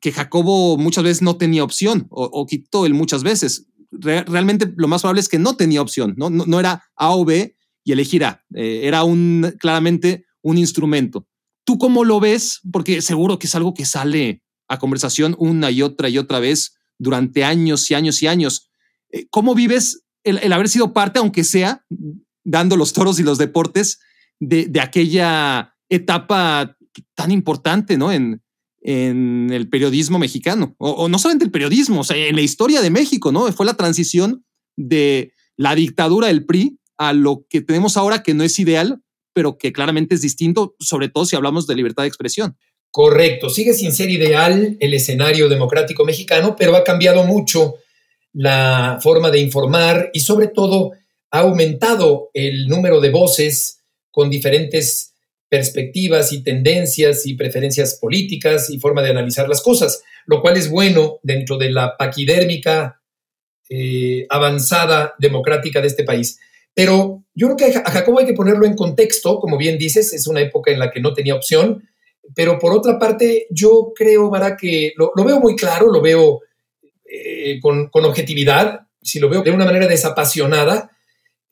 [0.00, 3.66] que Jacobo muchas veces no tenía opción o, quitó él muchas veces.
[3.90, 6.30] Realmente lo más probable es que no tenía opción, ¿no?
[6.30, 8.44] No, era A o B y elegir A.
[8.54, 11.26] Eh, era un, claramente un instrumento.
[11.64, 12.60] ¿Tú cómo lo ves?
[12.72, 16.76] Porque seguro que es algo que sale a conversación una y otra y otra vez
[16.98, 18.70] durante años y años y años.
[19.10, 21.84] Eh, ¿Cómo vives el, haber sido parte, aunque sea,
[22.44, 24.00] dando los toros y los deportes,
[24.40, 26.76] de, aquella etapa
[27.14, 28.12] tan importante ¿no?
[28.12, 28.42] en,
[28.86, 30.76] en el periodismo mexicano?
[30.78, 33.50] O, no solamente el periodismo, o sea, en la historia de México, ¿no?
[33.52, 34.44] Fue la transición
[34.76, 39.02] de la dictadura del PRI a lo que tenemos ahora, que no es ideal,
[39.34, 42.56] pero que claramente es distinto, sobre todo si hablamos de libertad de expresión.
[42.92, 47.74] Correcto, sigue sin ser ideal el escenario democrático mexicano, pero ha cambiado mucho
[48.32, 50.92] la forma de informar y sobre todo
[51.32, 55.12] ha aumentado el número de voces con diferentes
[55.48, 60.70] perspectivas y tendencias y preferencias políticas y forma de analizar las cosas, lo cual es
[60.70, 63.00] bueno dentro de la paquidérmica
[63.68, 66.38] eh, avanzada democrática de este país.
[66.74, 70.26] Pero yo creo que a Jacobo hay que ponerlo en contexto, como bien dices, es
[70.26, 71.88] una época en la que no tenía opción,
[72.34, 76.40] pero por otra parte, yo creo, Vara, que lo, veo muy claro, lo veo
[77.04, 80.90] eh, con, con, objetividad, si lo veo de una manera desapasionada,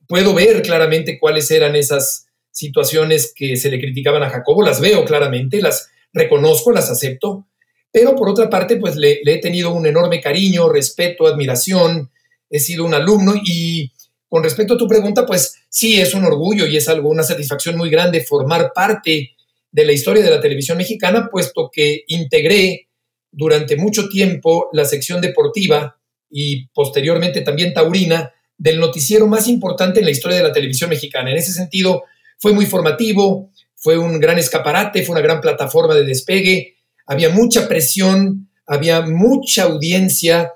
[0.09, 2.24] puedo ver claramente cuáles eran esas
[2.55, 7.47] situaciones que se le criticaban a Jacobo, las veo claramente, las reconozco, las acepto,
[7.93, 12.11] pero por otra parte, pues le, he tenido un enorme cariño, respeto, admiración,
[12.49, 13.93] he sido un alumno y
[14.29, 17.77] con respecto a tu pregunta, pues sí, es un orgullo y es algo, una satisfacción
[17.77, 19.33] muy grande formar parte
[19.71, 22.89] de la historia de la televisión mexicana, puesto que integré
[23.33, 25.99] durante mucho tiempo la sección deportiva
[26.31, 31.31] y posteriormente también taurina del noticiero más importante en la historia de la televisión mexicana.
[31.31, 32.05] En ese sentido,
[32.45, 36.75] fue muy formativo, fue un gran escaparate, fue una gran plataforma de despegue,
[37.07, 40.53] había mucha presión, había mucha audiencia,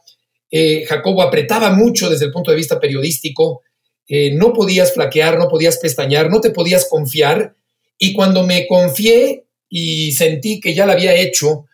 [0.50, 3.62] eh, Jacobo apretaba mucho desde el punto de vista periodístico,
[4.06, 7.54] eh, no podías flaquear, no podías pestañear, no te podías confiar.
[7.96, 11.64] Y cuando me confié y sentí que ya lo había hecho,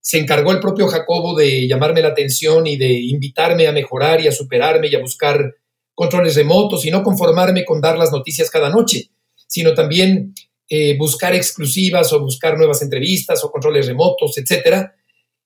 [0.00, 4.28] se encargó el propio Jacobo de llamarme la atención y de invitarme a mejorar y
[4.28, 5.56] a superarme y a buscar
[5.96, 9.10] controles remotos y no conformarme con dar las noticias cada noche,
[9.54, 10.34] sino también
[10.68, 14.88] eh, buscar exclusivas o buscar nuevas entrevistas o controles remotos, etc.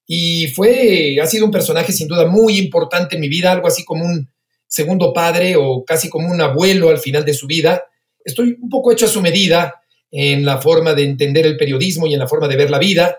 [0.07, 3.85] Y fue, ha sido un personaje sin duda muy importante en mi vida, algo así
[3.85, 4.31] como un
[4.67, 7.85] segundo padre o casi como un abuelo al final de su vida.
[8.25, 9.75] Estoy un poco hecho a su medida
[10.11, 13.19] en la forma de entender el periodismo y en la forma de ver la vida,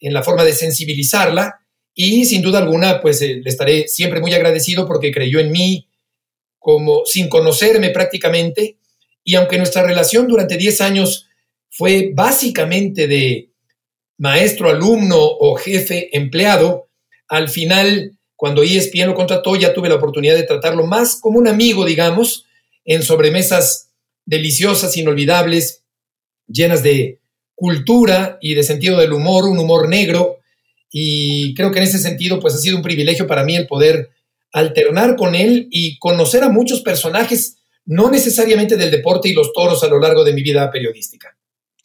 [0.00, 1.60] en la forma de sensibilizarla
[1.94, 5.86] y sin duda alguna pues eh, le estaré siempre muy agradecido porque creyó en mí
[6.58, 8.78] como sin conocerme prácticamente
[9.24, 11.26] y aunque nuestra relación durante 10 años
[11.70, 13.50] fue básicamente de
[14.18, 16.88] maestro alumno o jefe empleado,
[17.28, 21.48] al final cuando ESPN lo contrató, ya tuve la oportunidad de tratarlo más como un
[21.48, 22.44] amigo, digamos,
[22.84, 23.90] en sobremesas
[24.26, 25.82] deliciosas, inolvidables,
[26.46, 27.20] llenas de
[27.54, 30.40] cultura y de sentido del humor, un humor negro.
[30.90, 34.10] Y creo que en ese sentido, pues ha sido un privilegio para mí el poder
[34.52, 39.82] alternar con él y conocer a muchos personajes, no necesariamente del deporte y los toros
[39.84, 41.36] a lo largo de mi vida periodística.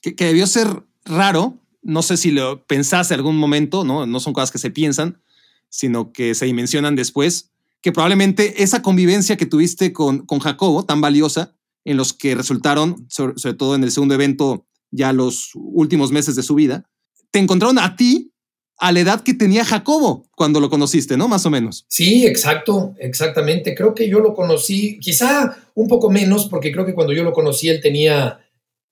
[0.02, 0.68] Que, debió ser
[1.06, 4.06] raro, no sé si lo pensaste algún momento, ¿no?
[4.06, 5.22] No son cosas que se piensan,
[5.70, 11.02] sino que se dimensionan después, que probablemente esa convivencia que tuviste con, con Jacobo, tan
[11.02, 16.36] valiosa, en los que resultaron, sobre, todo en el segundo evento, ya los últimos meses
[16.36, 16.90] de su vida,
[17.32, 18.29] te encontraron a ti
[18.80, 21.28] a la edad que tenía Jacobo cuando lo conociste, ¿no?
[21.28, 21.86] Más o menos.
[21.88, 23.76] Sí, exacto, exactamente.
[23.76, 27.34] Creo que yo lo conocí, quizá un poco menos, porque creo que cuando yo lo
[27.34, 28.40] conocí él tenía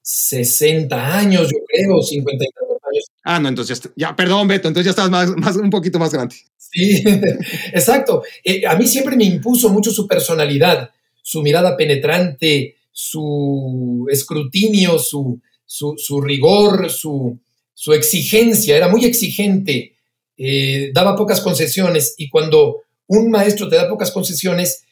[0.02, 3.06] 60 años, yo creo, 50 años.
[3.24, 6.36] Ah, no, entonces ya, perdón, Beto, entonces ya estabas más, más, un poquito más grande.
[6.58, 7.04] Sí,
[7.74, 8.24] exacto.
[8.44, 15.42] Eh, a mí siempre me impuso mucho su personalidad, su mirada penetrante, su escrutinio, su,
[15.66, 17.40] su, rigor, su,
[17.78, 18.76] su, exigencia.
[18.76, 19.96] Era muy exigente,
[20.38, 24.84] eh, daba pocas concesiones y cuando un maestro te da pocas concesiones,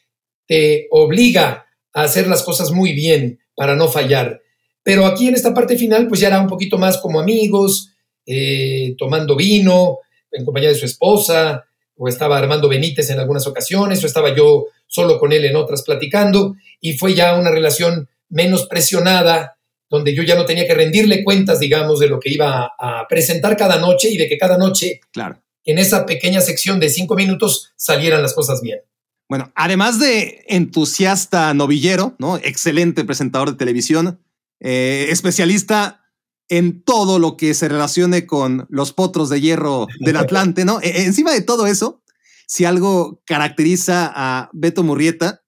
[0.46, 4.40] te obliga a hacer las cosas muy bien para no fallar.
[4.82, 7.90] Pero aquí en esta parte final, pues ya era un poquito más como amigos,
[8.24, 9.98] eh, tomando vino,
[10.30, 11.64] en compañía de su esposa,
[11.96, 15.82] o estaba Armando Benítez en algunas ocasiones, o estaba yo solo con él en otras
[15.82, 19.55] platicando, y fue ya una relación menos presionada,
[19.88, 23.56] donde yo ya no tenía que rendirle cuentas, digamos, de lo que iba a presentar
[23.56, 25.42] cada noche y de que cada noche, claro.
[25.64, 28.80] en esa pequeña sección de cinco minutos, salieran las cosas bien.
[29.28, 32.36] Bueno, además de entusiasta novillero, ¿no?
[32.36, 34.20] Excelente presentador de televisión,
[34.60, 36.02] eh, especialista
[36.48, 40.80] en todo lo que se relacione con los potros de hierro del Atlante, ¿no?
[40.80, 42.02] E, encima de todo eso,
[42.46, 45.42] si algo caracteriza a Beto Murrieta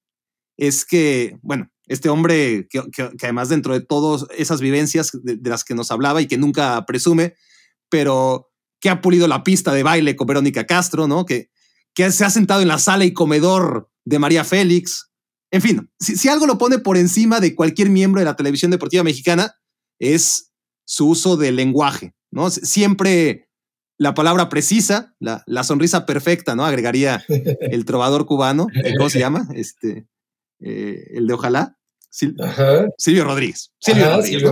[0.57, 2.83] es que, bueno, este hombre que,
[3.23, 7.35] además dentro de todas esas vivencias de, las que nos hablaba y que nunca presume,
[7.89, 11.25] pero que ha pulido la pista de baile con Verónica Castro, ¿no?
[11.25, 11.51] Que,
[11.95, 15.11] que se ha sentado en la sala y comedor de María Félix.
[15.51, 19.03] En fin, si, algo lo pone por encima de cualquier miembro de la televisión deportiva
[19.03, 19.55] mexicana,
[19.99, 20.53] es
[20.85, 22.51] su uso del lenguaje, ¿no?
[22.51, 23.49] Siempre
[23.99, 26.65] la palabra precisa, la, sonrisa perfecta, ¿no?
[26.65, 29.49] Agregaría el trovador cubano, ¿cómo se llama?
[29.55, 30.07] Este,
[30.61, 31.78] eh, el de ojalá.
[32.11, 33.71] Silvio Rodríguez.
[33.79, 34.43] Silvio, Rodríguez,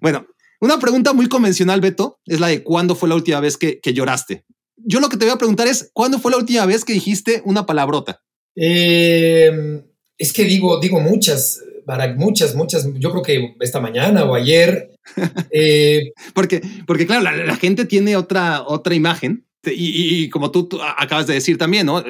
[0.00, 0.26] Bueno,
[0.60, 4.44] una pregunta muy convencional, Beto, es la de cuándo fue la última vez que, lloraste.
[4.76, 7.42] Yo lo que te voy a preguntar es, ¿cuándo fue la última vez que dijiste
[7.44, 8.22] una palabrota?
[8.54, 9.82] Em,
[10.16, 11.60] es que digo, digo muchas,
[12.16, 12.86] muchas, muchas.
[12.94, 14.92] Yo creo que esta mañana o ayer.
[15.52, 19.46] Eh, porque, porque, claro, la, gente tiene otra, otra imagen.
[19.64, 22.02] Y, como tú, tú, acabas de decir también, ¿no?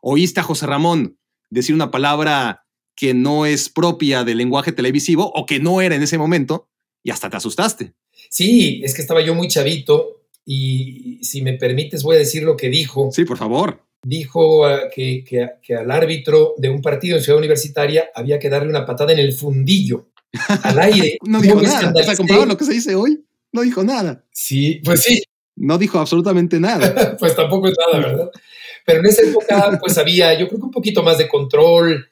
[0.00, 1.18] Oíste a José Ramón
[1.50, 2.65] decir una palabra
[2.96, 6.68] que no es propia del lenguaje televisivo o que no era en ese momento
[7.02, 7.92] y hasta te asustaste.
[8.30, 12.56] Sí, es que estaba yo muy chavito y si me permites voy a decir lo
[12.56, 13.10] que dijo.
[13.12, 13.82] Sí, por favor.
[14.02, 18.70] Dijo ah, que, que, al árbitro de un partido en Ciudad Universitaria había que darle
[18.70, 20.08] una patada en el fundillo,
[20.62, 21.18] al aire.
[21.22, 21.92] no dijo nada.
[21.94, 24.24] O sea, comparado lo que se dice hoy, no dijo nada.
[24.32, 25.22] Sí, pues sí.
[25.56, 27.16] No dijo absolutamente nada.
[27.18, 28.30] pues tampoco es nada, ¿verdad?
[28.84, 32.08] Pero en esa época, pues había, yo creo que un poquito más de control.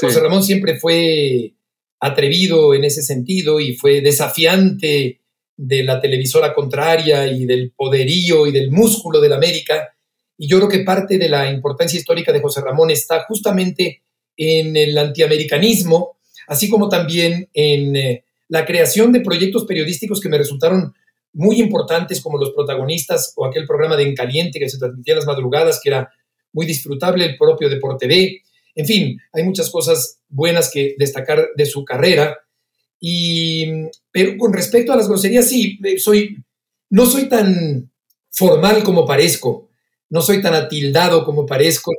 [0.00, 1.54] José Ramón siempre fue
[2.00, 5.20] atrevido en ese sentido y fue desafiante
[5.56, 9.94] de la televisora contraria y del poderío y del músculo de la América.
[10.36, 14.02] Y yo creo que parte de la importancia histórica de José Ramón está justamente
[14.36, 20.38] en el antiamericanismo, así como también en eh, la creación de proyectos periodísticos que me
[20.38, 20.94] resultaron
[21.32, 25.18] muy importantes como los protagonistas o aquel programa de En Caliente que se transmitía en
[25.18, 26.10] las madrugadas, que era
[26.52, 28.42] muy disfrutable, el propio Deporte B.
[28.76, 32.38] En fin, hay muchas cosas buenas que destacar de su carrera.
[33.00, 33.66] Y,
[34.12, 36.36] pero con respecto a las groserías, sí, eh, soy,
[36.90, 37.90] no soy tan
[38.30, 39.70] formal como parezco,
[40.10, 41.92] no soy tan atildado como parezco.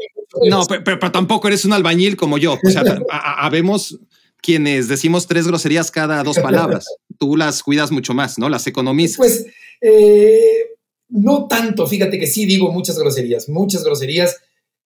[0.47, 2.57] No, pero, tampoco eres un albañil como yo.
[2.63, 3.99] O sea, habemos
[4.41, 6.85] quienes decimos tres groserías cada dos palabras.
[7.17, 8.49] Tú las cuidas mucho más, ¿no?
[8.49, 9.17] Las economizas.
[9.17, 9.45] Pues
[9.81, 10.75] eh,
[11.09, 14.37] no tanto, fíjate que sí digo muchas groserías, muchas groserías.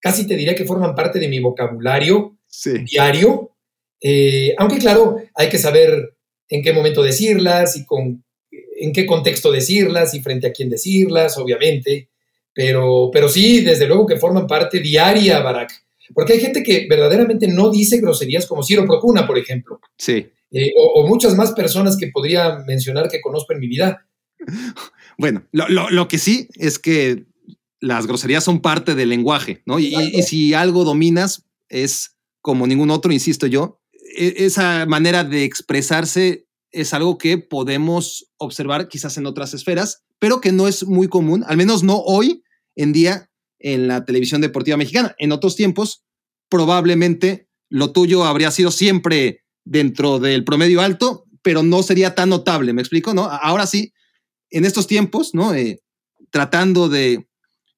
[0.02, 2.36] Casi te diría que forman parte de mi vocabulario
[2.84, 3.56] diario.
[4.02, 6.16] Eh, aunque claro, hay que saber
[6.50, 11.38] en qué momento decirlas y con en qué contexto decirlas y frente a quién decirlas,
[11.38, 12.10] obviamente.
[12.52, 15.72] Pero, pero sí, desde luego que forman parte diaria, Barack.
[16.12, 19.80] Porque hay gente que verdaderamente no dice groserías como Ciro Procuna, por ejemplo.
[19.96, 20.26] Sí.
[20.50, 24.06] Eh, o, muchas más personas que podría mencionar que conozco en mi vida.
[25.18, 27.26] Bueno, lo, que sí es que
[27.82, 29.80] las groserías son parte del lenguaje, ¿no?
[29.80, 29.92] Y,
[30.22, 33.80] si algo dominas es como ningún otro, insisto yo,
[34.16, 40.40] e, esa manera de expresarse es algo que podemos observar quizás en otras esferas, pero
[40.40, 42.44] que no es muy común, al menos no hoy
[42.76, 45.16] en día en la televisión deportiva mexicana.
[45.18, 46.04] En otros tiempos,
[46.48, 52.72] probablemente lo tuyo habría sido siempre dentro del promedio alto, pero no sería tan notable,
[52.72, 53.12] ¿me explico?
[53.12, 53.24] ¿No?
[53.24, 53.92] Ahora sí,
[54.50, 55.52] en estos tiempos, ¿no?
[55.52, 55.82] Eh,
[56.30, 57.26] tratando de,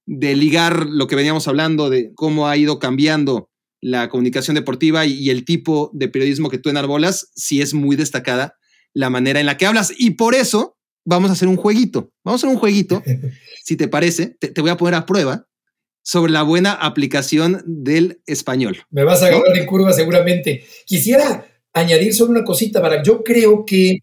[0.06, 5.44] ligar lo que veníamos hablando de cómo ha ido cambiando la comunicación deportiva y, el
[5.44, 8.56] tipo de periodismo que tú enarbolas, sí es muy destacada
[8.94, 9.92] la manera en la que hablas.
[9.96, 12.10] Y por eso vamos a hacer un jueguito.
[12.24, 13.02] Vamos a hacer un jueguito,
[13.64, 14.36] si te parece.
[14.38, 15.46] te voy a poner a prueba
[16.02, 18.78] sobre la buena aplicación del español.
[18.90, 20.64] Me vas a agarrar en curva seguramente.
[20.86, 23.98] Quisiera añadir solo una cosita, para yo creo que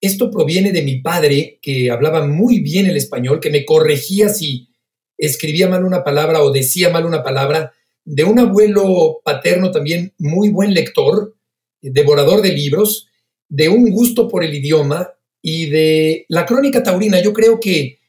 [0.00, 4.71] esto proviene de mi padre, que hablaba muy bien el español, que me corregía si
[5.18, 7.72] escribía mal una palabra o decía mal una palabra,
[8.04, 11.34] de un abuelo paterno también muy buen lector,
[11.80, 13.08] devorador de libros,
[13.48, 17.20] de un gusto por el idioma y de la crónica taurina.
[17.20, 18.00] Yo creo que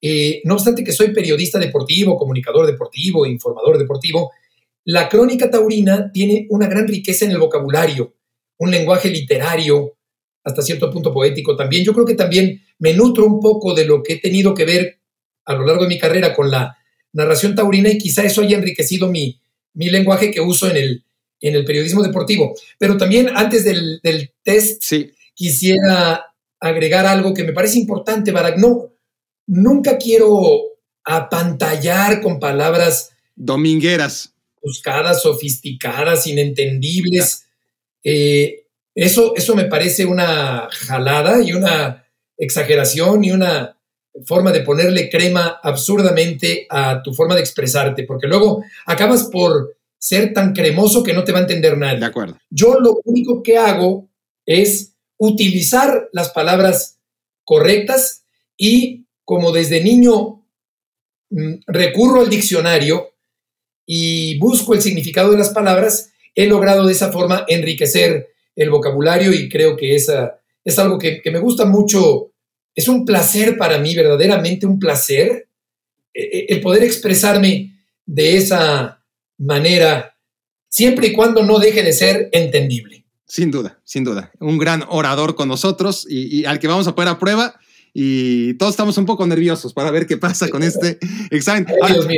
[0.00, 4.32] eh, no obstante que soy periodista deportivo, comunicador deportivo, informador deportivo,
[4.84, 8.14] la crónica taurina tiene una gran riqueza en el vocabulario,
[8.58, 9.96] un lenguaje literario,
[10.44, 11.84] hasta cierto punto poético también.
[11.84, 14.98] Yo creo que también me nutro un poco de lo que he tenido que ver
[15.44, 16.76] a lo largo de mi carrera con la
[17.12, 19.40] narración taurina y quizá eso haya enriquecido mi,
[19.74, 21.04] mi lenguaje que uso en el,
[21.40, 22.54] en el periodismo deportivo.
[22.78, 24.00] Pero también antes del,
[24.42, 24.82] test,
[25.34, 26.26] quisiera
[26.60, 28.56] agregar algo que me parece importante, Barak.
[28.58, 28.92] No,
[29.46, 30.62] nunca quiero
[31.04, 37.44] apantallar con palabras domingueras, buscadas, sofisticadas, inentendibles.
[38.04, 43.76] Eh, eso, eso me parece una jalada y una exageración y una
[44.24, 50.32] forma de ponerle crema absurdamente a tu forma de expresarte, porque luego acabas por ser
[50.32, 52.00] tan cremoso que no te va a entender nadie.
[52.00, 52.38] De acuerdo.
[52.50, 54.08] Yo lo único que hago
[54.44, 56.98] es utilizar las palabras
[57.44, 58.24] correctas
[58.56, 60.44] y como desde niño
[61.30, 63.14] mm, recurro al diccionario
[63.86, 69.32] y busco el significado de las palabras, he logrado de esa forma enriquecer el vocabulario
[69.32, 72.31] y creo que esa es algo que, que me gusta mucho
[72.74, 75.48] es un placer para mí, verdaderamente un placer,
[76.14, 77.74] eh, eh, el poder expresarme
[78.06, 79.02] de esa
[79.38, 80.16] manera,
[80.68, 83.04] siempre y cuando no deje de ser entendible.
[83.26, 84.30] Sin duda, sin duda.
[84.40, 87.58] Un gran orador con nosotros y, al que vamos a poner a prueba.
[87.94, 90.98] Y todos estamos un poco nerviosos para ver qué pasa con este
[91.30, 91.66] examen.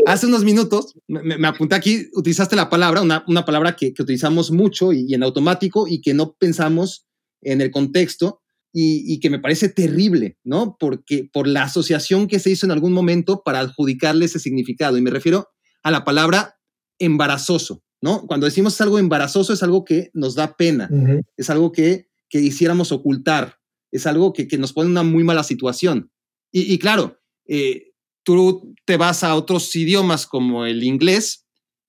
[0.07, 5.07] hace unos minutos me, apunté aquí, utilizaste la palabra, una, palabra que, utilizamos mucho y,
[5.09, 7.07] y en automático y que no pensamos
[7.42, 8.43] en el contexto
[8.76, 10.76] y, que me parece terrible, ¿no?
[10.80, 14.98] Porque por la asociación que se hizo en algún momento para adjudicarle ese significado.
[14.98, 15.48] Y me refiero
[15.84, 16.56] a la palabra
[16.98, 18.26] embarazoso, ¿no?
[18.26, 20.90] Cuando decimos algo embarazoso es algo que nos da pena,
[21.36, 23.58] es algo que, que hiciéramos ocultar,
[23.92, 26.10] es algo que, que, nos pone en una muy mala situación.
[26.50, 27.92] Y, claro, eh,
[28.24, 31.46] tú te vas a otros idiomas como el inglés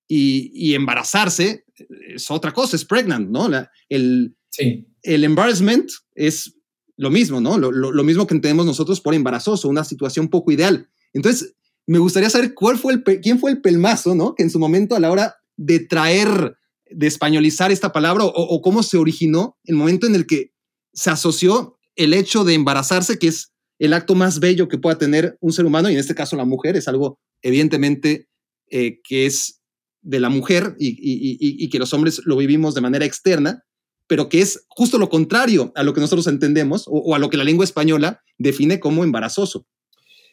[0.07, 1.65] y, y embarazarse
[2.13, 3.49] es otra cosa, es pregnant, ¿no?
[3.89, 4.87] el, sí.
[5.03, 6.54] el embarrassment es
[6.97, 7.57] lo mismo, ¿no?
[7.57, 10.89] Lo, mismo que entendemos nosotros por embarazoso, una situación poco ideal.
[11.13, 11.55] Entonces,
[11.87, 14.33] me gustaría saber cuál fue el, quién fue el pelmazo, ¿no?
[14.33, 16.57] Que en su momento a la hora de traer,
[16.89, 20.53] de españolizar esta palabra o, cómo se originó el momento en el que
[20.93, 25.37] se asoció el hecho de embarazarse, que es el acto más bello que pueda tener
[25.41, 28.29] un ser humano, y en este caso la mujer, es algo evidentemente
[28.69, 29.61] eh, que es
[30.01, 33.63] de la mujer y, y, que los hombres lo vivimos de manera externa,
[34.07, 37.37] pero que es justo lo contrario a lo que nosotros entendemos o, a lo que
[37.37, 39.65] la lengua española define como embarazoso.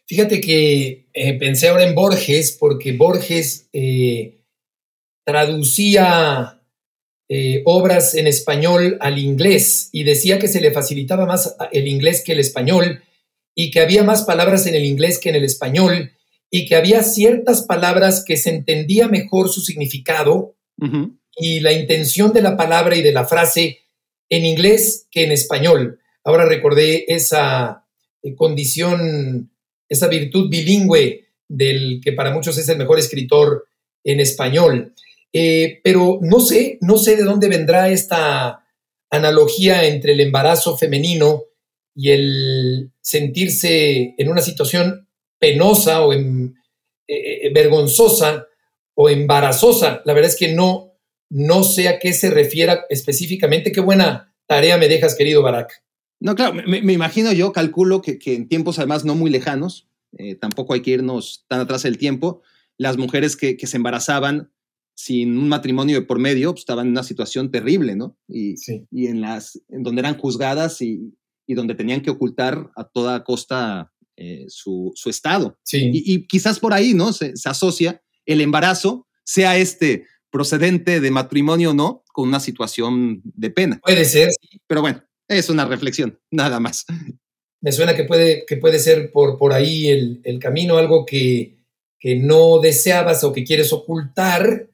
[0.06, 4.42] Fíjate que eh, pensé ahora en Borges, porque Borges eh,
[5.24, 6.60] traducía
[7.28, 12.22] eh, obras en español al inglés y decía que se le facilitaba más el inglés
[12.24, 13.02] que el español
[13.54, 16.12] y que había más palabras en el inglés que en el español
[16.50, 20.56] y que había ciertas palabras que se entendía mejor su significado
[21.36, 23.80] y la intención de la palabra y de la frase
[24.28, 26.00] en inglés que en español.
[26.24, 27.86] Ahora recordé esa
[28.22, 29.52] eh, condición,
[29.88, 33.66] esa virtud bilingüe del que para muchos es el mejor escritor
[34.04, 34.94] en español.
[35.32, 38.64] Eh, pero no sé, no sé de dónde vendrá esta
[39.10, 41.44] analogía entre el embarazo femenino
[41.94, 45.08] y el sentirse en una situación
[45.38, 46.54] penosa o en,
[47.06, 48.46] eh, vergonzosa
[48.94, 50.02] o embarazosa.
[50.04, 50.91] La verdad es que no,
[51.32, 53.72] no sé a qué se refiera específicamente.
[53.72, 55.82] Qué buena tarea me dejas, querido Barak.
[56.20, 60.74] No, claro, me, imagino yo, calculo que, en tiempos además no muy lejanos, eh, tampoco
[60.74, 62.42] hay que irnos tan atrás del tiempo,
[62.76, 64.52] las mujeres que, se embarazaban
[64.94, 68.16] sin un matrimonio de por medio pues, estaban en una situación terrible, ¿no?
[68.28, 68.54] Y,
[68.90, 71.14] y en las, en donde eran juzgadas y,
[71.48, 75.58] donde tenían que ocultar a toda costa eh, su, estado.
[75.64, 75.90] Sí.
[75.92, 77.12] Y, quizás por ahí, ¿no?
[77.12, 83.20] Se, se asocia el embarazo, sea este procedente de matrimonio o no, con una situación
[83.22, 83.78] de pena.
[83.84, 84.30] Puede ser.
[84.66, 86.86] Pero bueno, es una reflexión, nada más.
[87.60, 91.58] Me suena que puede, que puede ser por, por ahí el, camino, algo que,
[92.02, 94.68] no deseabas o que quieres ocultar,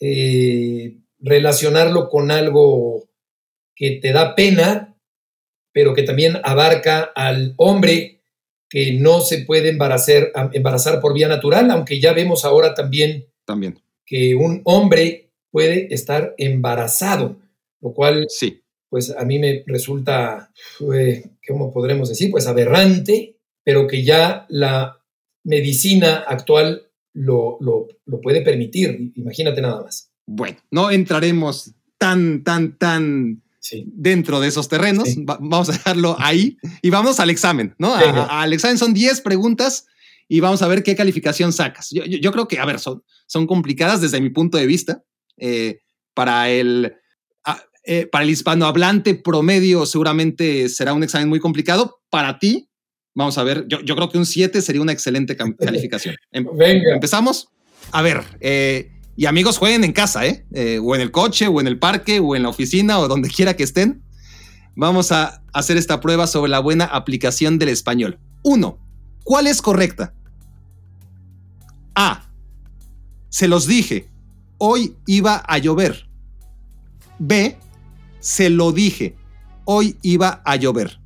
[0.00, 3.08] eh, relacionarlo con algo
[3.76, 4.96] que te da pena,
[5.72, 8.22] pero que también abarca al hombre
[8.68, 13.80] que no se puede embarazar, embarazar por vía natural, aunque ya vemos ahora también, también
[14.06, 17.36] que un hombre puede estar embarazado,
[17.80, 18.62] lo cual, sí.
[18.88, 20.52] pues a mí me resulta,
[21.46, 22.30] ¿cómo podremos decir?
[22.30, 25.02] Pues aberrante, pero que ya la
[25.44, 30.10] medicina actual lo, lo, puede permitir, imagínate nada más.
[30.26, 33.42] Bueno, no entraremos tan, tan, tan
[33.86, 35.08] dentro de esos terrenos.
[35.24, 37.94] vamos a dejarlo ahí y vamos al examen, ¿no?
[37.94, 39.86] al examen son 10 preguntas
[40.28, 41.90] y vamos a ver qué calificación sacas.
[41.90, 45.02] Yo, creo que, a ver, son, son complicadas desde mi punto de vista.
[45.36, 45.80] Eh,
[46.14, 46.94] para el...
[47.88, 52.00] Eh, para el hispanohablante promedio seguramente será un examen muy complicado.
[52.10, 52.68] Para ti,
[53.14, 56.16] vamos a ver, yo, creo que un 7 sería una excelente calificación.
[56.32, 56.48] Em,
[56.92, 57.46] ¿Empezamos?
[57.92, 60.26] A ver, eh, y amigos jueguen en casa.
[60.26, 60.80] ¿eh?
[60.82, 63.54] O en el coche, o en el parque, o en la oficina, o donde quiera
[63.54, 64.02] que estén.
[64.74, 68.18] Vamos a hacer esta prueba sobre la buena aplicación del español.
[68.42, 68.80] Uno,
[69.22, 70.15] ¿cuál es correcta?
[71.96, 72.30] A.
[73.30, 74.06] Se los dije,
[74.58, 76.06] hoy iba a llover.
[77.18, 77.56] B.
[78.20, 79.16] Se lo dije,
[79.64, 81.00] hoy iba a llover.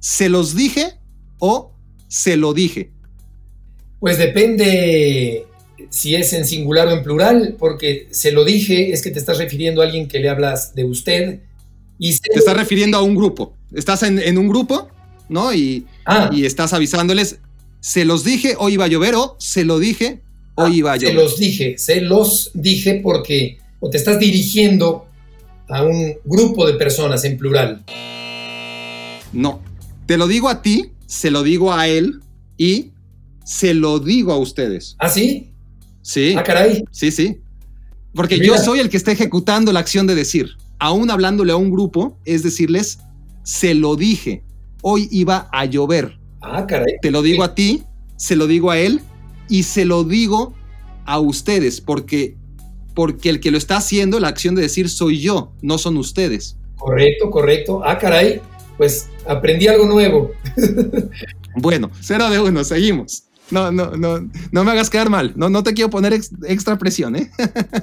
[0.00, 0.98] ¿Se los dije
[1.38, 1.72] o
[2.08, 2.90] se lo dije?
[4.00, 5.46] Pues depende
[5.90, 9.38] si es en singular o en plural, porque se lo dije es que te estás
[9.38, 11.40] refiriendo a alguien que le hablas de usted.
[11.98, 13.54] Y te estás refiriendo a un grupo.
[13.72, 14.88] Estás en, un grupo,
[15.28, 15.54] ¿no?
[15.54, 16.30] Y, ah.
[16.32, 17.38] y estás avisándoles,
[17.84, 20.22] se los dije, hoy iba a llover o se lo dije,
[20.54, 21.14] hoy ah, iba a llover.
[21.14, 25.04] Se los dije, se los dije porque o te estás dirigiendo
[25.68, 27.84] a un grupo de personas en plural.
[29.34, 29.60] No,
[30.06, 32.22] te lo digo a ti, se lo digo a él
[32.56, 32.92] y
[33.44, 34.96] se lo digo a ustedes.
[34.98, 35.52] ¿Ah, sí?
[36.00, 36.34] Sí.
[36.38, 36.84] Ah, caray.
[36.90, 37.42] Sí, sí.
[38.14, 40.56] Porque yo soy el que está ejecutando la acción de decir.
[40.78, 43.00] Aún hablándole a un grupo, es decirles,
[43.42, 44.42] se lo dije,
[44.80, 46.23] hoy iba a llover.
[46.44, 46.96] Ah, caray.
[47.00, 47.84] Te lo digo a ti,
[48.16, 49.00] se lo digo a él
[49.48, 50.54] y se lo digo
[51.06, 52.36] a ustedes, porque,
[52.94, 56.56] porque el que lo está haciendo, la acción de decir soy yo, no son ustedes.
[56.76, 57.82] Correcto, correcto.
[57.84, 58.40] Ah, caray.
[58.76, 60.32] Pues aprendí algo nuevo.
[61.56, 63.24] bueno, cero de uno, seguimos.
[63.50, 65.32] No, no, no, no me hagas quedar mal.
[65.36, 67.30] No, no te quiero poner extra presión, ¿eh?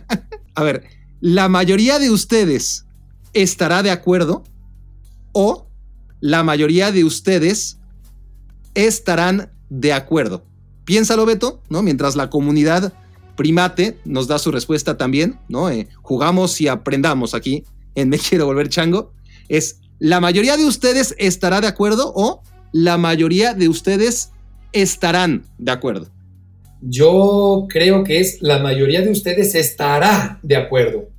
[0.55, 0.83] A ver,
[1.19, 2.85] la mayoría de ustedes
[3.33, 4.43] estará de acuerdo
[5.31, 5.67] o
[6.19, 7.79] la mayoría de ustedes
[8.75, 10.43] estarán de acuerdo.
[10.85, 11.81] Piénsalo, Beto, ¿no?
[11.81, 12.93] Mientras la comunidad
[13.35, 15.69] primate nos da su respuesta también, ¿no?
[15.69, 17.63] Eh, jugamos y aprendamos aquí
[17.95, 19.13] en Me Quiero Volver Chango.
[19.49, 22.41] Es la mayoría de ustedes estará de acuerdo o
[22.71, 24.31] la mayoría de ustedes
[24.71, 26.07] estarán de acuerdo?
[26.81, 31.09] Yo creo que es la mayoría de ustedes estará de acuerdo,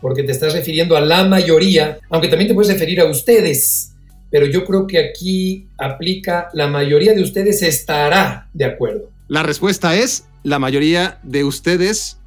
[0.00, 3.92] porque te estás refiriendo a la mayoría, aunque también te puedes referir a ustedes,
[4.36, 9.10] pero yo creo que aquí aplica la mayoría de ustedes estará de acuerdo.
[9.28, 12.18] La respuesta es la mayoría de ustedes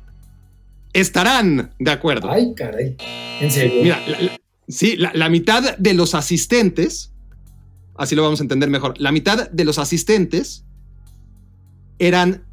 [0.91, 2.31] estarán de acuerdo.
[2.31, 2.95] Ay, caray.
[3.39, 3.83] En serio.
[3.83, 4.01] Mira,
[4.67, 7.13] sí, la mitad de los asistentes
[7.95, 8.99] así lo vamos a entender mejor.
[8.99, 10.65] La mitad de los asistentes
[11.99, 12.43] eran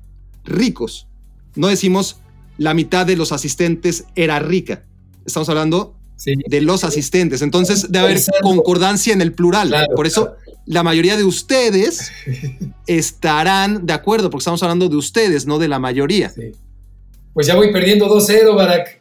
[0.44, 1.08] ricos.
[1.54, 2.20] No decimos
[2.58, 4.84] la mitad de los asistentes era rica.
[5.24, 7.42] Estamos hablando de los asistentes.
[7.42, 9.72] Entonces debe haber concordancia en el plural.
[9.94, 12.10] Por eso la mayoría de ustedes
[12.86, 16.32] estarán de acuerdo, porque estamos hablando de ustedes, no de la mayoría.
[17.32, 19.00] Pues ya voy perdiendo 2-0, Barak.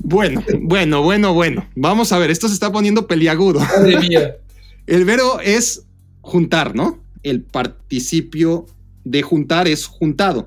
[0.00, 1.68] Bueno, bueno, bueno, bueno.
[1.74, 3.60] Vamos a ver, esto se está poniendo peliagudo.
[3.60, 4.36] Madre mía.
[4.86, 5.84] El verbo es
[6.22, 6.98] juntar, ¿no?
[7.22, 8.66] El participio
[9.04, 10.46] de juntar es juntado.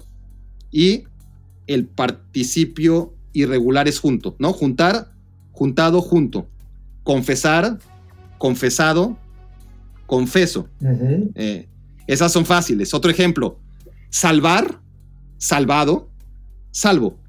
[0.72, 1.04] Y
[1.68, 4.52] el participio irregular es junto, ¿no?
[4.52, 5.11] Juntar,
[5.62, 6.48] juntado, junto.
[7.04, 7.78] Confesar,
[8.40, 9.16] confesado,
[10.08, 10.68] confeso.
[11.36, 11.68] Eh,
[12.08, 12.96] esas son fáciles.
[12.96, 13.60] Otro ejemplo,
[14.10, 14.82] salvar,
[15.38, 16.10] salvado,
[16.72, 17.20] salvo.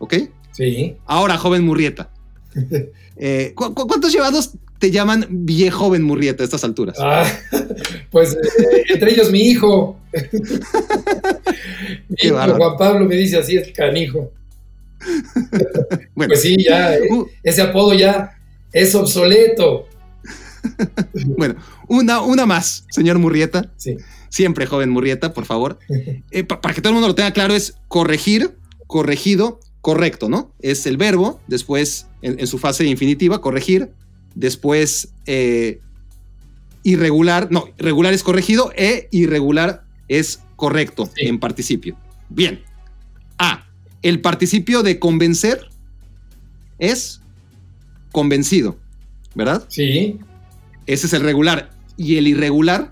[0.00, 0.14] ¿Ok?
[0.50, 0.98] Sí.
[1.06, 2.10] Ahora, joven Murrieta.
[3.14, 6.96] Eh, ¿Cuántos llevados te llaman viejo joven Murrieta a estas alturas?
[6.98, 7.30] Ah,
[8.10, 10.00] pues eh, entre ellos mi hijo.
[12.08, 14.32] mi Juan Pablo me dice así, es canijo.
[16.14, 17.08] pues sí, ya, eh,
[17.42, 18.38] ese apodo ya
[18.72, 19.88] es obsoleto.
[21.36, 21.56] bueno,
[21.88, 23.70] una, una más, señor Murrieta.
[23.76, 23.96] Sí.
[24.28, 25.78] Siempre joven Murrieta, por favor.
[26.30, 30.52] Eh, para que todo el mundo lo tenga claro, es corregir, corregido, correcto, ¿no?
[30.60, 33.90] Es el verbo, después en su fase infinitiva, corregir,
[34.34, 35.80] después eh,
[36.82, 41.96] irregular, no, regular es corregido e irregular es correcto en participio.
[42.28, 42.62] Bien.
[43.38, 43.66] A.
[44.02, 45.68] El participio de convencer
[46.78, 47.20] es
[48.10, 48.76] convencido,
[49.34, 49.64] ¿verdad?
[49.68, 50.18] Sí.
[50.86, 51.70] Ese es el regular.
[51.96, 52.90] Y el irregular.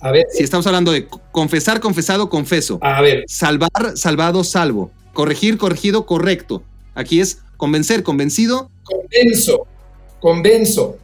[0.00, 0.26] A ver.
[0.32, 2.78] Si estamos hablando de confesar, confesado, confeso.
[2.80, 3.24] A ver.
[3.28, 4.90] Salvar, salvado, salvo.
[5.12, 6.62] Corregir, corregido, correcto.
[6.94, 9.66] Aquí es convencer, convencido, Convenzo.
[10.20, 10.98] Convenzo.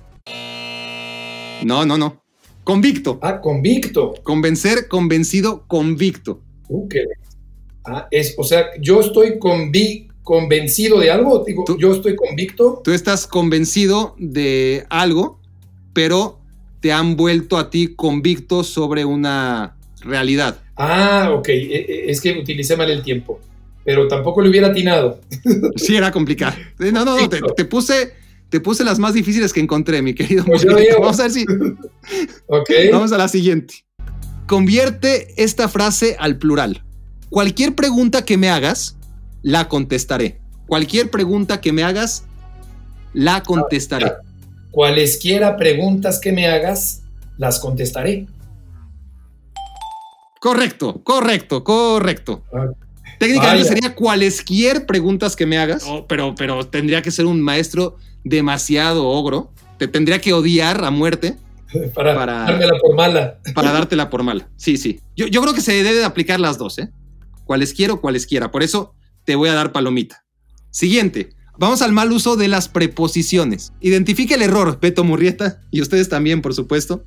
[1.65, 2.23] No, no, no.
[2.65, 3.19] Convicto.
[3.23, 4.15] Ah, convicto.
[4.25, 6.43] Convencer, convencido, convicto.
[6.69, 6.89] Uh,
[7.87, 9.39] ah, es, o sea, yo estoy
[10.23, 11.45] convencido de algo.
[11.47, 12.81] Digo, yo estoy convicto.
[12.85, 15.41] Tú estás convencido de algo,
[15.93, 16.41] pero
[16.81, 20.61] te han vuelto a ti convicto sobre una realidad.
[20.77, 21.49] Ah, ok.
[21.49, 23.41] E, e, es que utilicé mal el tiempo.
[23.85, 25.21] pero tampoco le hubiera atinado.
[25.77, 26.57] Sí, era complicado.
[26.79, 28.13] No, no, no, te, puse,
[28.49, 30.45] te puse las más difíciles que encontré, mi querido.
[30.45, 30.67] Pues
[30.99, 31.45] Vamos a ver si.
[32.47, 32.71] ok.
[32.93, 33.85] Vamos a la siguiente.
[34.47, 36.83] Convierte esta frase al plural.
[37.37, 38.97] Cualquier pregunta que me hagas,
[39.43, 40.41] la contestaré.
[40.67, 42.25] Cualquier pregunta que me hagas,
[43.13, 44.11] la contestaré.
[44.71, 47.03] Cualesquiera preguntas que me hagas,
[47.37, 48.27] las contestaré.
[50.41, 52.43] Correcto, correcto, correcto.
[52.55, 52.69] Ah,
[53.19, 53.69] Técnicamente vaya.
[53.69, 59.07] sería cualesquier preguntas que me hagas, oh, pero, pero tendría que ser un maestro demasiado
[59.07, 59.53] ogro.
[59.77, 61.37] Te tendría que odiar a muerte
[61.95, 63.39] Para, Para- dármela por mala.
[63.55, 64.49] para dártela por mala.
[64.57, 65.01] Sí, sí.
[65.15, 66.89] Yo, yo creo que se debe de aplicar las dos, ¿eh?
[67.47, 68.51] Cualesquiera o cualesquiera.
[68.51, 68.93] Por eso
[69.25, 70.25] te voy a dar palomita.
[70.71, 71.31] Siguiente.
[71.59, 73.73] Vamos al mal uso de las preposiciones.
[73.81, 77.03] Identifique el error, Beto Murrieta, y ustedes también, por supuesto.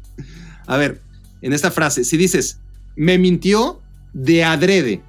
[0.66, 1.02] A ver,
[1.44, 2.60] en esta frase, si dices,
[2.96, 3.80] me mintió
[4.14, 5.02] de adrede,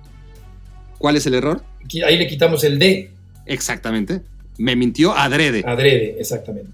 [0.99, 1.65] ¿cuál es el error?
[2.07, 3.11] Ahí le quitamos el D.
[3.47, 4.21] Exactamente.
[4.59, 5.63] Me mintió adrede.
[5.67, 6.71] Adrede, exactamente.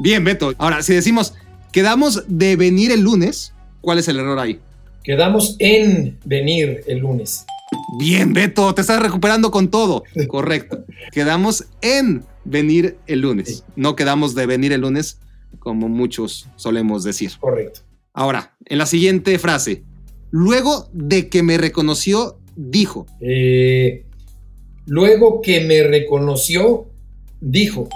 [0.00, 0.54] Bien, Beto.
[0.58, 1.34] Ahora, si decimos,
[1.72, 4.60] quedamos de venir el lunes, ¿cuál es el error ahí?
[5.02, 7.44] Quedamos en venir el lunes.
[7.98, 10.04] Bien, Beto, te estás recuperando con todo.
[10.28, 10.84] Correcto.
[11.12, 13.48] Quedamos en venir el lunes.
[13.48, 13.62] Sí.
[13.76, 15.20] No quedamos de venir el lunes,
[15.58, 17.32] como muchos solemos decir.
[17.40, 17.80] Correcto.
[18.12, 19.82] Ahora, en la siguiente frase,
[20.30, 23.06] luego de que me reconoció, dijo.
[23.20, 24.04] Eh,
[24.86, 26.86] luego que me reconoció,
[27.40, 27.88] dijo.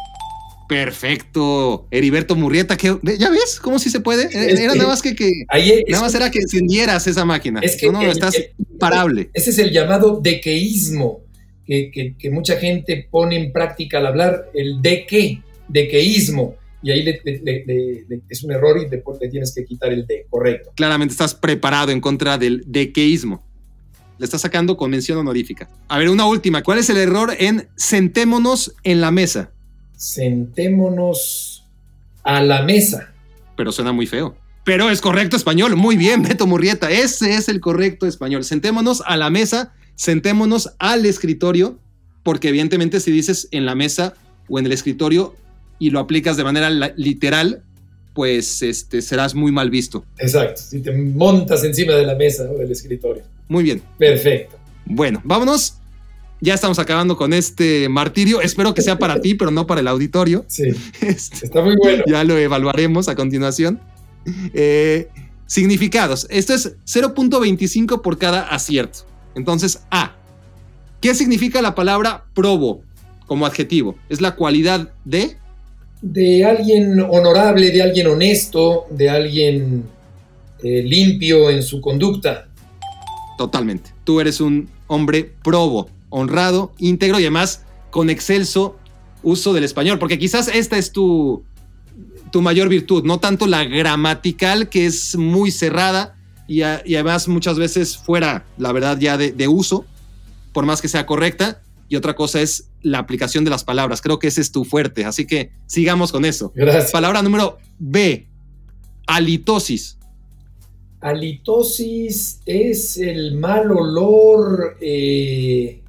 [0.68, 1.86] Perfecto.
[1.90, 4.28] Heriberto Murrieta, que ¿ya ves cómo sí se puede?
[4.30, 7.24] Era Es era que- nada más que, que es- nada más era que encendieras esa
[7.24, 7.60] máquina.
[7.60, 9.30] Es que no, no, el- estás el- imparable.
[9.34, 11.20] Ese es el llamado dequeísmo
[11.66, 16.56] que, que- que mucha gente pone en práctica al hablar, el de qué, dequeísmo.
[16.82, 19.64] Y ahí le- le- le- le- le- es un error y después le tienes que
[19.64, 20.70] quitar el de, correcto.
[20.76, 23.44] claramente estás preparado en contra del dequeísmo.
[24.18, 25.68] Le estás sacando con mención honorífica.
[25.88, 26.62] A ver, una última.
[26.62, 29.52] ¿Cuál es el error en sentémonos en la mesa?
[29.98, 31.66] Sentémonos
[32.22, 33.12] a la mesa.
[33.56, 34.36] Pero suena muy feo.
[34.64, 35.74] Pero es correcto español.
[35.76, 36.90] Muy bien, Beto Murrieta.
[36.90, 38.44] Ese es el correcto español.
[38.44, 41.78] Sentémonos a la mesa, sentémonos al escritorio,
[42.22, 44.14] porque evidentemente si dices en la mesa
[44.48, 45.34] o en el escritorio
[45.78, 47.64] y lo aplicas de manera literal,
[48.14, 50.04] pues este, serás muy mal visto.
[50.18, 50.60] Exacto.
[50.62, 53.24] Si te montas encima de la mesa o del escritorio.
[53.48, 53.82] Muy bien.
[53.98, 54.58] Perfecto.
[54.84, 55.77] Bueno, vámonos.
[56.40, 58.40] Ya estamos acabando con este martirio.
[58.40, 60.44] Espero que sea para ti, pero no para el auditorio.
[60.48, 60.64] Sí,
[61.00, 62.04] Este, está muy bueno.
[62.06, 63.80] ya lo evaluaremos a continuación.
[64.52, 65.08] Eh,
[65.46, 66.26] significados.
[66.30, 69.00] Esto es 0.25 por cada acierto.
[69.34, 70.14] Entonces, A.
[71.00, 72.82] ¿Qué significa la palabra probo
[73.26, 73.96] como adjetivo?
[74.08, 75.36] Es la cualidad de...
[76.02, 79.84] De alguien honorable, de alguien honesto, de alguien
[80.62, 82.48] eh, limpio en su conducta.
[83.36, 83.90] Totalmente.
[84.04, 88.76] Tú eres un hombre probo, honrado, íntegro y además con excelso
[89.22, 91.42] uso del español, porque quizás esta es tu,
[92.30, 96.14] tu mayor virtud, no tanto la gramatical, que es muy cerrada
[96.46, 99.84] y, a- y además muchas veces fuera, la verdad, ya de, de uso,
[100.52, 101.62] por más que sea correcta.
[101.90, 104.02] Y otra cosa es la aplicación de las palabras.
[104.02, 106.52] Creo que ese es tu fuerte, así que sigamos con eso.
[106.54, 106.90] Gracias.
[106.92, 108.28] Palabra número B,
[109.06, 109.96] halitosis.
[111.00, 115.82] Halitosis es el mal olor eh,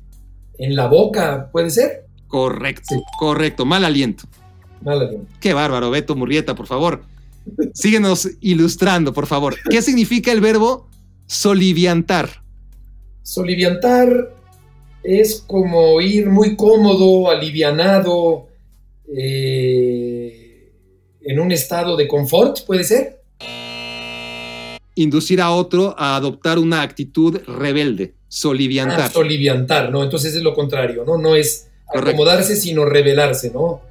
[0.59, 2.05] en la boca, ¿puede ser?
[2.27, 3.01] Correcto, Sí.
[3.17, 4.25] correcto, mal aliento.
[4.81, 5.25] Mal aliento.
[5.39, 7.01] Qué bárbaro, Beto Murrieta, por favor.
[7.73, 9.55] Síguenos ilustrando, por favor.
[9.69, 10.87] ¿Qué significa el verbo
[11.25, 12.29] soliviantar?
[13.23, 14.35] Soliviantar
[15.03, 18.47] es como ir muy cómodo, alivianado,
[19.15, 20.71] eh,
[21.21, 23.18] en un estado de confort, ¿puede ser?
[25.01, 28.13] Inducir a otro a adoptar una actitud rebelde.
[28.15, 29.11] Ah, Soliviantar.
[29.11, 30.03] soliviantar, ¿no?
[30.03, 31.17] Entonces es lo contrario, ¿no?
[31.17, 32.09] No es Correcto.
[32.09, 33.81] acomodarse, sino rebelarse, ¿no?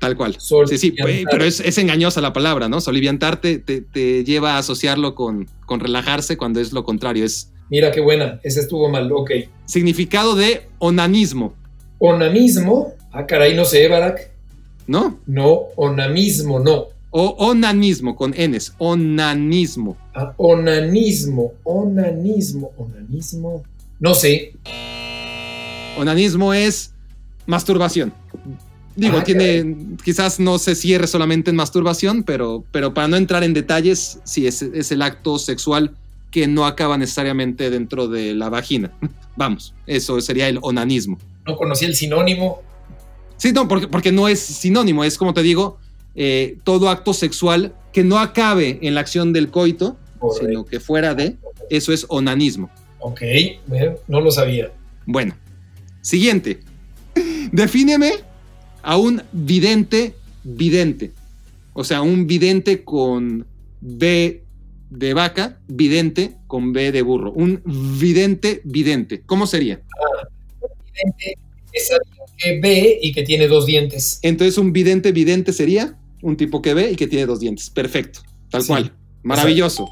[0.00, 0.36] Tal cual.
[0.38, 0.78] Soliviantar.
[0.78, 2.80] Sí, sí, pe- pero es, es engañosa la palabra, ¿no?
[2.80, 3.62] Soliviantar te,
[4.24, 7.24] lleva a asociarlo con, con relajarse cuando es lo contrario.
[7.24, 9.30] Es Mira qué buena, ese estuvo mal, ok.
[9.66, 11.54] significado de onanismo,
[11.98, 14.30] Onamismo, ah, caray, no sé, Barak.
[14.86, 15.18] ¿no?
[15.26, 16.86] No, onamismo, no.
[17.20, 18.74] O onanismo con Ns.
[18.78, 19.96] Onanismo.
[20.14, 23.64] Ah, onanismo, onanismo, onanismo.
[23.98, 24.52] No sé.
[25.98, 26.92] Onanismo es
[27.44, 28.12] masturbación.
[28.94, 33.42] Digo, Ah, tiene, quizás no se cierre solamente en masturbación, pero, pero para no entrar
[33.42, 35.96] en detalles, sí, es, es el acto sexual
[36.30, 38.92] que no acaba necesariamente dentro de la vagina.
[39.36, 41.18] Vamos, eso sería el onanismo.
[41.44, 42.62] No conocí el sinónimo.
[43.38, 45.78] Sí, no, porque, porque no es sinónimo, es como te digo,
[46.14, 50.46] eh, todo acto sexual que no acabe en la acción del coito, Correcto.
[50.46, 51.36] sino que fuera de,
[51.70, 52.70] eso es onanismo.
[53.00, 53.22] Ok,
[54.08, 54.72] no lo sabía.
[55.06, 55.34] Bueno,
[56.08, 56.60] Siguiente.
[57.52, 58.12] Defíneme
[58.82, 61.12] a un vidente vidente.
[61.74, 63.46] O sea, un vidente con
[63.80, 64.42] B
[64.88, 67.32] de vaca, vidente con B de burro.
[67.32, 67.60] Un
[68.00, 69.20] vidente vidente.
[69.26, 69.82] ¿Cómo sería?
[70.00, 70.28] Ah,
[70.94, 71.38] vidente
[71.74, 74.20] es alguien que ve y que tiene dos dientes.
[74.22, 77.70] Entonces, un vidente vidente sería un tipo que ve y que tiene dos dientes.
[77.70, 78.20] Perfecto.
[78.50, 78.92] Tal cual.
[79.22, 79.86] Maravilloso.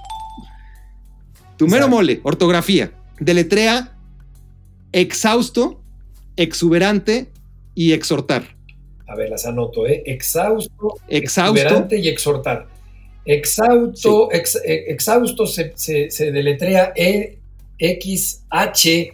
[1.57, 2.93] Tu mero mole, ortografía.
[3.19, 3.97] Deletrea
[4.93, 5.83] exhausto,
[6.37, 7.29] exuberante
[7.75, 8.57] y exhortar.
[9.07, 10.03] A ver, las anoto, ¿eh?
[10.07, 12.69] Exhausto, exhausto exuberante y exhortar.
[13.25, 17.39] Exhausto, eh, exhausto se, se, deletrea E
[17.79, 19.13] X H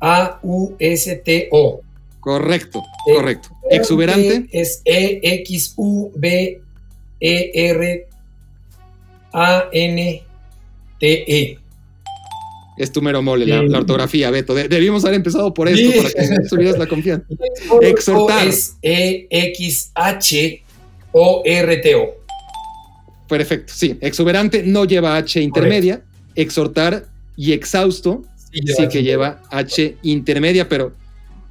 [0.00, 1.80] A U S T O.
[2.28, 3.48] Correcto, correcto.
[3.70, 5.44] Exuberante es E
[5.76, 6.60] U B
[7.20, 8.06] E
[11.00, 11.58] E.
[12.76, 14.54] Es tu mero mole, la, ortografía, Beto.
[14.54, 17.26] debimos haber empezado por esto para que subieras la confianza.
[17.80, 18.46] Exhortar.
[18.46, 19.74] Es E-X-H-O-R-T-O.
[23.26, 23.96] Perfecto, sí.
[24.02, 26.02] Exuberante no lleva H intermedia.
[26.34, 27.06] Exhortar
[27.38, 28.22] y exhausto
[28.52, 30.92] sí, que lleva H intermedia, pero,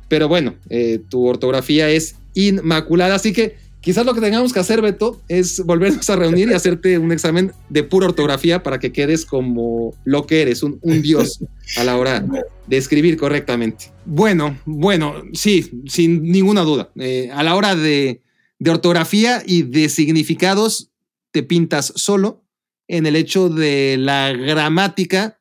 [0.07, 3.15] pero bueno, eh, tu ortografía es inmaculada.
[3.15, 3.55] Así que
[3.87, 7.53] Quizás lo que tengamos que hacer, Beto, es volvernos a reunir y hacerte un examen
[7.69, 11.39] de pura ortografía para que quedes como lo que eres, un, dios
[11.77, 12.25] a la hora
[12.67, 13.93] de escribir correctamente.
[14.03, 16.91] Bueno, bueno, sí, sin ninguna duda.
[16.97, 18.21] Eh, a la hora de,
[18.59, 20.91] de ortografía y de significados,
[21.31, 22.43] te pintas solo.
[22.89, 25.39] En el hecho de la gramática,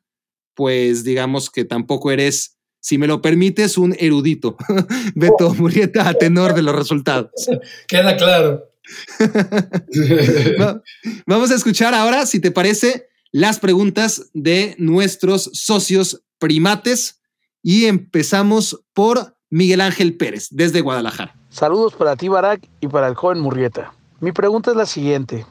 [0.54, 2.55] pues digamos que tampoco eres
[2.86, 4.56] si me lo permites, un erudito.
[5.16, 7.32] Beto Murrieta a tenor de los resultados.
[7.88, 8.70] Queda claro.
[11.26, 17.20] Vamos a escuchar ahora, si te parece, las preguntas de nuestros socios primates
[17.60, 21.34] y empezamos por Miguel Ángel Pérez, desde Guadalajara.
[21.48, 23.94] Saludos para ti, Barak, y para el joven Murrieta.
[24.20, 25.44] Mi pregunta es la siguiente.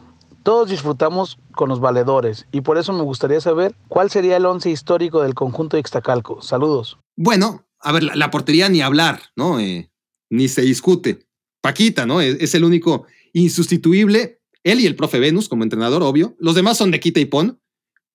[0.45, 4.69] Todos disfrutamos con los valedores y por eso me gustaría saber cuál sería el once
[4.69, 6.43] histórico del conjunto de Ixtacalco.
[6.43, 6.99] Saludos.
[7.15, 9.59] Bueno, a ver, la, portería ni hablar, ¿no?
[9.59, 9.89] Eh,
[10.29, 11.25] ni se discute.
[11.61, 12.21] Paquita, ¿no?
[12.21, 14.39] Es, el único insustituible.
[14.63, 16.35] Él y el profe Venus como entrenador, obvio.
[16.37, 17.59] Los demás son de quita y pon.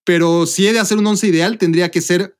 [0.04, 2.38] Pero si he de hacer un once ideal, tendría que ser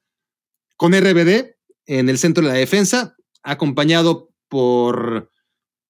[0.76, 5.32] con RBD en el centro de la defensa, acompañado por,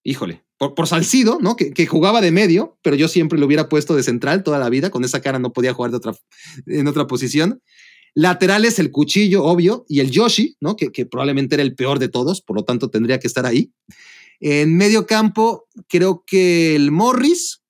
[0.02, 1.56] híjole, por, Salcido, ¿no?
[1.56, 4.90] Que, jugaba de medio, pero yo siempre lo hubiera puesto de central toda la vida.
[4.90, 6.12] Con esa cara no podía jugar de otra,
[6.66, 7.62] en otra posición.
[8.14, 10.76] Laterales, el cuchillo, obvio, y el Yoshi, ¿no?
[10.76, 13.72] Que, probablemente era el peor de todos, por lo tanto tendría que estar ahí.
[14.38, 17.62] En medio campo, creo que el Morris,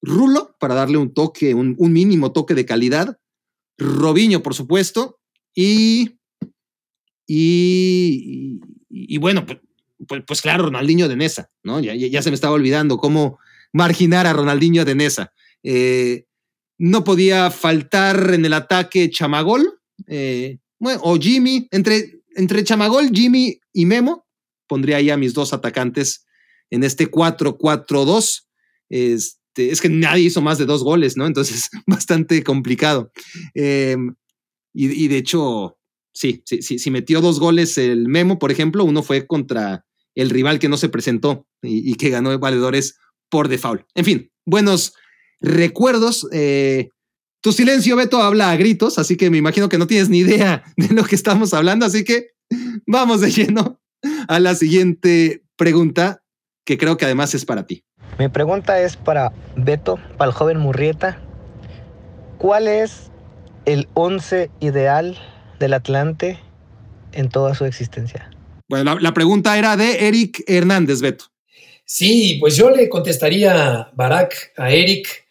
[0.00, 3.18] Rulo, para darle un toque, un, mínimo toque de calidad.
[3.76, 5.18] Robiño, por supuesto.
[5.54, 6.18] Y,
[7.26, 9.44] y, y, bueno,
[10.06, 11.80] pues, pues, claro, Ronaldinho de Nesa, ¿no?
[11.80, 13.38] Ya, ya, se me estaba olvidando cómo
[13.72, 15.32] marginar a Ronaldinho de Nesa.
[15.62, 16.26] Eh,
[16.78, 21.68] no podía faltar en el ataque Chamagol eh, o Jimmy.
[21.70, 24.26] Entre, entre Chamagol, Jimmy y Memo,
[24.66, 26.26] pondría ahí a mis dos atacantes
[26.70, 28.46] en este 4-4-2.
[28.88, 31.26] Este, es que nadie hizo más de dos goles, ¿no?
[31.26, 33.10] Entonces, bastante complicado.
[33.54, 34.14] Em,
[34.74, 35.78] y, de hecho,
[36.12, 38.84] sí, sí, sí, sí, metió dos goles el Memo, por ejemplo.
[38.84, 39.85] Uno fue contra
[40.16, 42.98] el rival que no se presentó y, que ganó valedores
[43.28, 43.82] por default.
[43.94, 44.94] En fin, buenos
[45.40, 46.26] recuerdos.
[46.32, 46.88] Eh,
[47.42, 50.64] tu silencio, Beto, habla a gritos, así que me imagino que no tienes ni idea
[50.76, 52.30] de lo que estamos hablando, así que
[52.86, 53.80] vamos de lleno
[54.26, 56.22] a la siguiente pregunta,
[56.64, 57.84] que creo que además es para ti.
[58.18, 61.20] Mi pregunta es para Beto, para el joven Murrieta.
[62.38, 63.10] ¿Cuál es
[63.66, 65.18] el once ideal
[65.58, 66.38] del Atlante
[67.12, 68.30] en toda su existencia?
[68.68, 71.26] Bueno, la, pregunta era de Eric Hernández, Beto.
[71.84, 75.24] Sí, pues yo le contestaría, Barak, a Eric,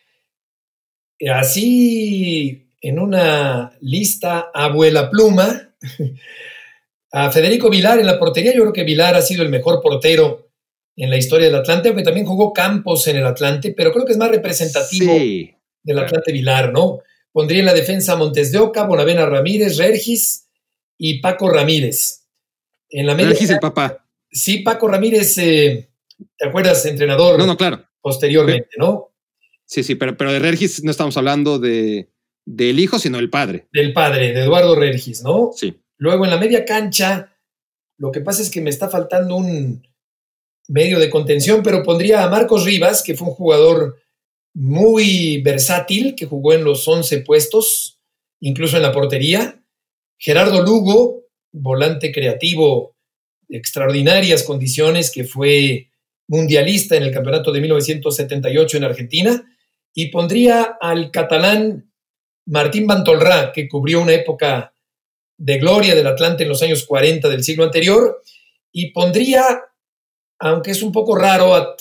[1.33, 5.75] así en una lista abuela pluma,
[7.11, 8.53] a Federico Vilar en la portería.
[8.53, 10.49] Yo creo que Vilar ha sido el mejor portero
[10.95, 14.13] en la historia del Atlante, aunque también jugó Campos en el Atlante, pero creo que
[14.13, 15.13] es más representativo
[15.83, 16.99] del Atlante Vilar, ¿no?
[17.33, 20.47] Pondría en la defensa Montes de Oca, Bonavena Ramírez, Regis
[20.97, 22.24] y Paco Ramírez.
[22.95, 24.07] En la Regis el papá.
[24.31, 25.89] Sí, Paco Ramírez, eh,
[26.37, 26.85] ¿te acuerdas?
[26.85, 27.37] Entrenador.
[27.37, 27.85] No, no, claro.
[27.99, 29.13] Posteriormente, ¿no?
[29.65, 32.09] Sí, sí, pero, pero de Regis no estamos hablando de,
[32.45, 33.67] del hijo, sino del padre.
[33.73, 35.51] Del padre, de Eduardo Regis, ¿no?
[35.53, 35.77] Sí.
[35.97, 37.35] Luego en la media cancha,
[37.97, 39.85] lo que pasa es que me está faltando un
[40.69, 43.97] medio de contención, pero pondría a Marcos Rivas, que fue un jugador
[44.53, 47.99] muy versátil, que jugó en los 11 puestos,
[48.39, 49.61] incluso en la portería.
[50.17, 51.24] Gerardo Lugo,
[51.55, 52.95] volante creativo
[53.49, 55.89] extraordinarias condiciones, que fue
[56.27, 59.57] mundialista en el campeonato de 1978 en Argentina,
[59.93, 61.91] y pondría al catalán
[62.45, 64.73] Martín Bantolrá, que cubrió una época
[65.37, 68.21] de gloria del Atlante en los años 40 del siglo anterior,
[68.71, 69.61] y pondría,
[70.39, 71.75] aunque es un poco raro,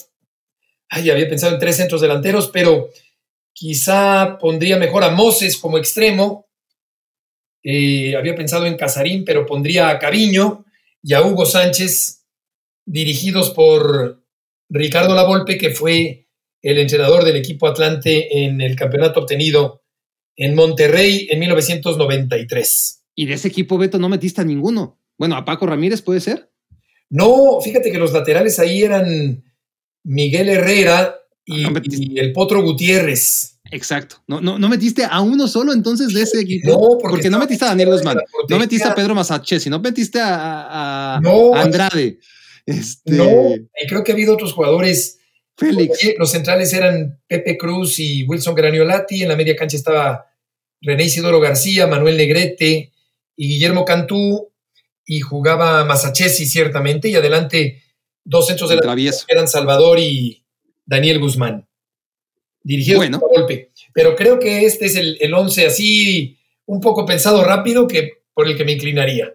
[0.88, 2.90] ay, había pensado en tres centros delanteros, pero
[3.52, 6.43] quizá pondría mejor a Moses como extremo,
[7.64, 10.64] eh, había pensado en Casarín, pero pondría a Cariño
[11.02, 12.24] y a Hugo Sánchez,
[12.86, 14.22] dirigidos por
[14.68, 16.28] Ricardo Lavolpe, que fue
[16.62, 19.82] el entrenador del equipo Atlante en el campeonato obtenido
[20.36, 23.04] en Monterrey en 1993.
[23.14, 25.00] Y de ese equipo, Beto, no metiste a ninguno.
[25.18, 26.50] Bueno, a Paco Ramírez puede ser.
[27.10, 29.44] No, fíjate que los laterales ahí eran
[30.02, 33.53] Miguel Herrera y, el Potro Gutiérrez.
[33.70, 34.16] Exacto.
[34.26, 36.70] No, no, no metiste a uno solo entonces de ese equipo.
[36.70, 41.20] No, porque, no metiste a Daniel Guzmán, no metiste a Pedro Masache, no metiste a,
[41.54, 42.18] Andrade.
[42.66, 43.12] Este...
[43.12, 45.18] No, y creo que ha habido otros jugadores.
[45.56, 45.98] Félix.
[46.18, 49.22] Los centrales eran Pepe Cruz y Wilson Graniolati.
[49.22, 50.26] En la media cancha estaba
[50.80, 52.92] René Isidoro García, Manuel Negrete
[53.36, 54.50] y Guillermo Cantú.
[55.06, 57.08] Y jugaba Masachesi, ciertamente.
[57.08, 57.82] Y adelante,
[58.24, 58.96] dos centros de la
[59.28, 60.44] eran Salvador y
[60.86, 61.68] Daniel Guzmán.
[62.64, 63.20] Dirigido bueno.
[63.20, 63.70] golpe.
[63.92, 66.36] Pero creo que este es el, el once así,
[66.66, 69.32] un poco pensado rápido, que por el que me inclinaría.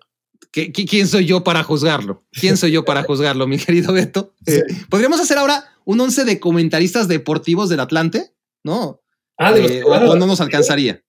[0.52, 2.24] ¿Quién soy yo para juzgarlo?
[2.32, 4.34] ¿Quién soy yo para juzgarlo, mi querido Beto?
[4.46, 8.34] Eh, ¿Podríamos hacer ahora un once de comentaristas deportivos del Atlante?
[8.64, 9.02] ¿No?
[9.38, 11.04] Ah, de eh, o, no nos alcanzaría.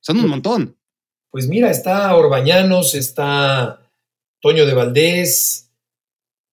[0.00, 0.78] Son un montón.
[1.30, 3.90] Pues mira, está Orbañanos, está
[4.40, 5.70] Toño de Valdés,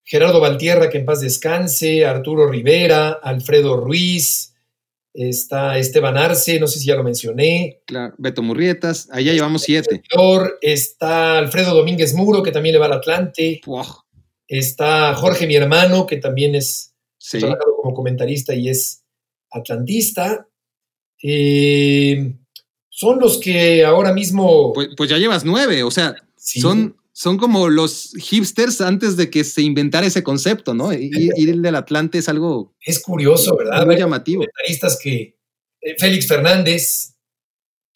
[0.03, 4.55] Gerardo Valtierra, que en paz descanse, Arturo Rivera, Alfredo Ruiz,
[5.13, 7.81] está Esteban Arce, no sé si ya lo mencioné.
[7.85, 10.01] Claro, Beto Murrietas, allá llevamos siete.
[10.61, 13.61] Está Alfredo Domínguez Muro, que también le va al Atlante.
[14.47, 16.93] Está Jorge, mi hermano, que también es
[17.31, 19.03] trabajado como comentarista y es
[19.51, 20.47] atlantista.
[21.21, 22.33] Eh,
[22.89, 24.73] son los que ahora mismo.
[24.73, 29.43] Pues, pues, ya llevas nueve, o sea, son son como los hipsters antes de que
[29.43, 30.93] se inventara ese concepto, ¿no?
[30.93, 32.76] Ir, del Atlante es algo.
[32.80, 33.88] Es curioso, ¿verdad?
[33.88, 34.45] Muy llamativo.
[35.01, 35.36] que.
[35.82, 37.15] Eh, Félix Fernández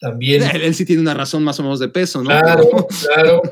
[0.00, 0.42] también.
[0.54, 2.30] Él, sí tiene una razón más o menos de peso, ¿no?
[2.30, 3.42] Claro, claro.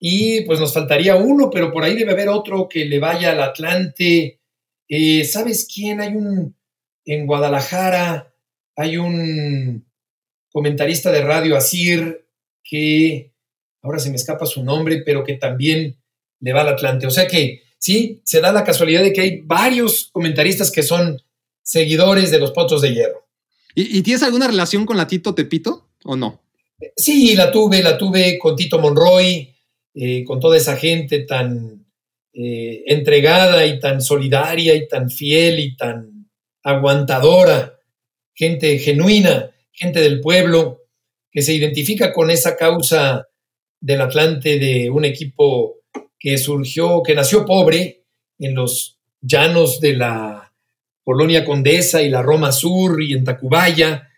[0.00, 3.42] Y pues nos faltaría uno, pero por ahí debe haber otro que le vaya al
[3.42, 4.40] Atlante.
[4.88, 6.00] Eh, ¿Sabes quién?
[6.00, 6.56] Hay un.
[7.04, 8.32] En Guadalajara
[8.76, 9.86] hay un
[10.50, 12.26] comentarista de radio, Asir,
[12.64, 13.31] que
[13.82, 15.96] ahora se me escapa su nombre, pero que también
[16.40, 17.06] le va al Atlante.
[17.06, 21.20] O sea que sí, se da la casualidad de que hay varios comentaristas que son
[21.62, 23.26] seguidores de los Potros de Hierro.
[23.74, 26.42] ¿Y, tienes alguna relación con la Tito Tepito o no?
[26.96, 29.54] Sí, la tuve, la tuve con Tito Monroy,
[29.94, 31.86] eh, con toda esa gente tan
[32.34, 36.30] eh, entregada y tan solidaria y tan fiel y tan
[36.62, 37.78] aguantadora,
[38.34, 40.82] gente genuina, gente del pueblo,
[41.30, 43.28] que se identifica con esa causa
[43.82, 45.80] del Atlante de un equipo
[46.18, 48.04] que surgió, que nació pobre
[48.38, 50.54] en los llanos de la
[51.04, 54.08] Colonia Condesa y la Roma Sur y en Tacubaya,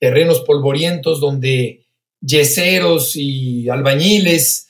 [0.00, 1.86] terrenos polvorientos donde
[2.20, 4.68] yeseros y albañiles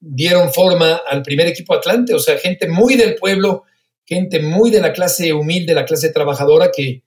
[0.00, 3.64] dieron forma al primer equipo Atlante, o sea, gente muy del pueblo,
[4.06, 7.02] gente muy de la clase humilde, la clase trabajadora que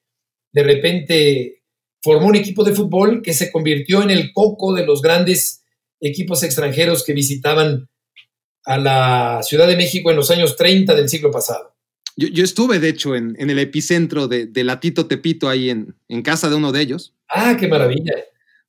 [0.53, 1.63] de repente
[2.03, 5.64] formó un equipo de fútbol que se convirtió en el coco de los grandes
[5.99, 7.89] equipos extranjeros que visitaban
[8.65, 11.75] a la Ciudad de México en los años 30 del siglo pasado.
[12.17, 16.49] Yo, estuve, de hecho, en, el epicentro de, de, Latito Tepito, ahí en, en, casa
[16.49, 17.13] de uno de ellos.
[17.27, 18.13] Ah, qué maravilla.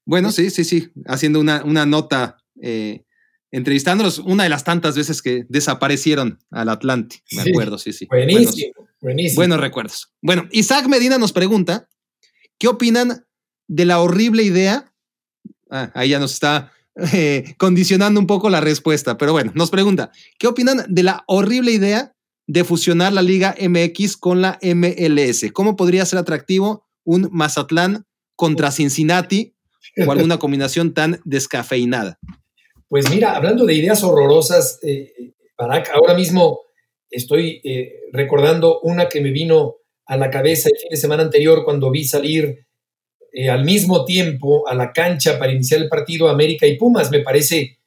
[0.04, 3.04] Bueno, sí, sí, sí, haciendo una, una nota, eh,
[3.52, 8.06] entrevistándolos una de las tantas veces que desaparecieron al Atlante, me acuerdo, sí, sí.
[8.06, 9.40] Buenísimo, buenísimo.
[9.40, 10.12] Buenos recuerdos.
[10.20, 11.88] Bueno, Isaac Medina nos pregunta,
[12.58, 13.26] ¿qué opinan
[13.68, 14.92] de la horrible idea?
[15.70, 16.72] Ah, ahí ya nos está
[17.12, 21.72] eh, condicionando un poco la respuesta, pero bueno, nos pregunta, ¿qué opinan de la horrible
[21.72, 22.14] idea
[22.46, 25.52] de fusionar la Liga MX con la MLS?
[25.52, 29.54] ¿Cómo podría ser atractivo un Mazatlán contra Cincinnati
[30.06, 32.18] o alguna combinación tan descafeinada?
[32.88, 36.60] Pues mira, hablando de ideas horrorosas, eh, ahora mismo
[37.10, 39.76] estoy eh, recordando una que me vino
[40.06, 42.65] a la cabeza el fin de semana anterior cuando vi salir
[43.38, 47.10] eh, al mismo tiempo a la cancha para iniciar el partido América y Pumas.
[47.10, 47.80] Me parece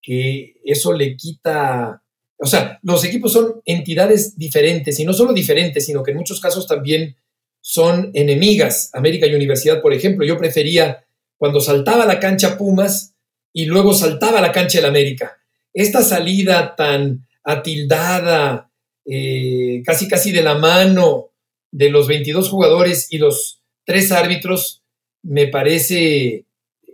[0.00, 2.02] que eso le quita,
[2.38, 6.40] o sea, los equipos son entidades diferentes y no solo diferentes, sino que en muchos
[6.40, 7.14] casos también
[7.60, 8.88] son enemigas.
[8.94, 11.04] América y Universidad, por ejemplo, yo prefería
[11.36, 13.14] cuando saltaba la cancha Pumas
[13.52, 15.36] y luego saltaba la cancha del América.
[15.74, 18.70] Esta salida tan atildada,
[19.04, 21.32] eh, casi casi de la mano
[21.70, 24.82] de los 22 jugadores y los tres árbitros,
[25.26, 26.44] me parece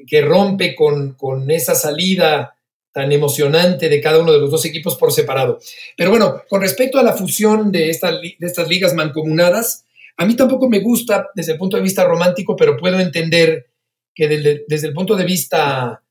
[0.07, 2.57] que rompe con, con esa salida
[2.93, 5.59] tan emocionante de cada uno de los dos equipos por separado.
[5.97, 9.85] Pero bueno, con respecto a la fusión de, de estas ligas mancomunadas,
[10.17, 13.71] a mí tampoco me gusta desde el punto de vista romántico, pero puedo entender
[14.15, 16.03] que desde, el punto de vista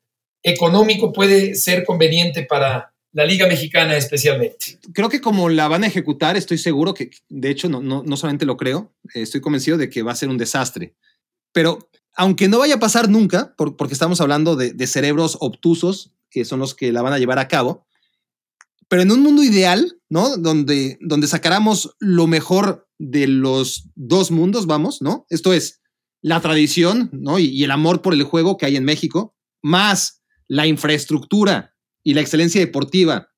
[0.41, 4.79] económico puede ser conveniente para la Liga Mexicana especialmente.
[4.93, 8.17] Creo que como la van a ejecutar, estoy seguro que, de hecho, no, no, no
[8.17, 10.95] solamente lo creo, estoy convencido de que va a ser un desastre.
[11.51, 16.59] Pero aunque no vaya a pasar nunca, porque estamos hablando de, cerebros obtusos, que son
[16.59, 17.85] los que la van a llevar a cabo,
[18.87, 20.37] pero en un mundo ideal, ¿no?
[20.37, 25.25] Donde, donde sacáramos lo mejor de los dos mundos, vamos, ¿no?
[25.29, 25.81] Esto es
[26.21, 27.39] la tradición, ¿no?
[27.39, 32.21] Y, el amor por el juego que hay en México, más la infraestructura y la
[32.21, 33.29] excelencia deportiva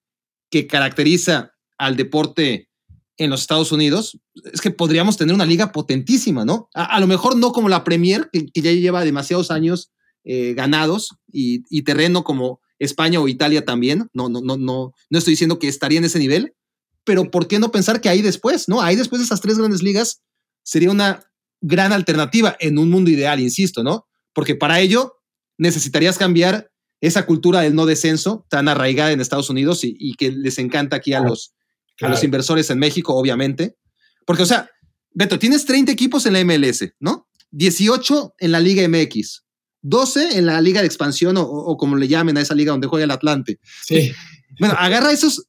[0.50, 2.70] que caracteriza al deporte
[3.18, 4.20] en los Estados Unidos,
[4.52, 6.70] es que podríamos tener una liga potentísima, ¿no?
[6.74, 9.92] A, lo mejor no como la Premier, que, ya lleva demasiados años
[10.24, 14.10] eh, ganados y, y, terreno como España o Italia también.
[14.14, 16.56] No, no, no, no, no estoy diciendo que estaría en ese nivel,
[17.04, 18.82] pero ¿por qué no pensar que ahí después, no?
[18.82, 20.22] Ahí después de esas tres grandes ligas
[20.64, 21.24] sería una
[21.62, 24.08] gran alternativa en un mundo ideal, insisto, ¿no?
[24.34, 25.16] Porque para ello
[25.58, 30.58] necesitarías cambiar esa cultura del no descenso tan arraigada en Estados Unidos y, que les
[30.58, 31.54] encanta aquí a los,
[32.02, 33.78] a los inversores en México, obviamente.
[34.26, 34.70] Porque, o sea,
[35.14, 37.28] Beto, tienes 30 equipos en la MLS, ¿no?
[37.52, 39.44] 18 en la Liga MX,
[39.82, 43.04] 12 en la Liga de Expansión o, como le llamen a esa liga donde juega
[43.04, 43.60] el Atlante.
[43.86, 44.12] Sí.
[44.60, 45.48] Bueno, agarra esos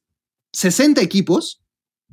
[0.51, 1.61] 60 equipos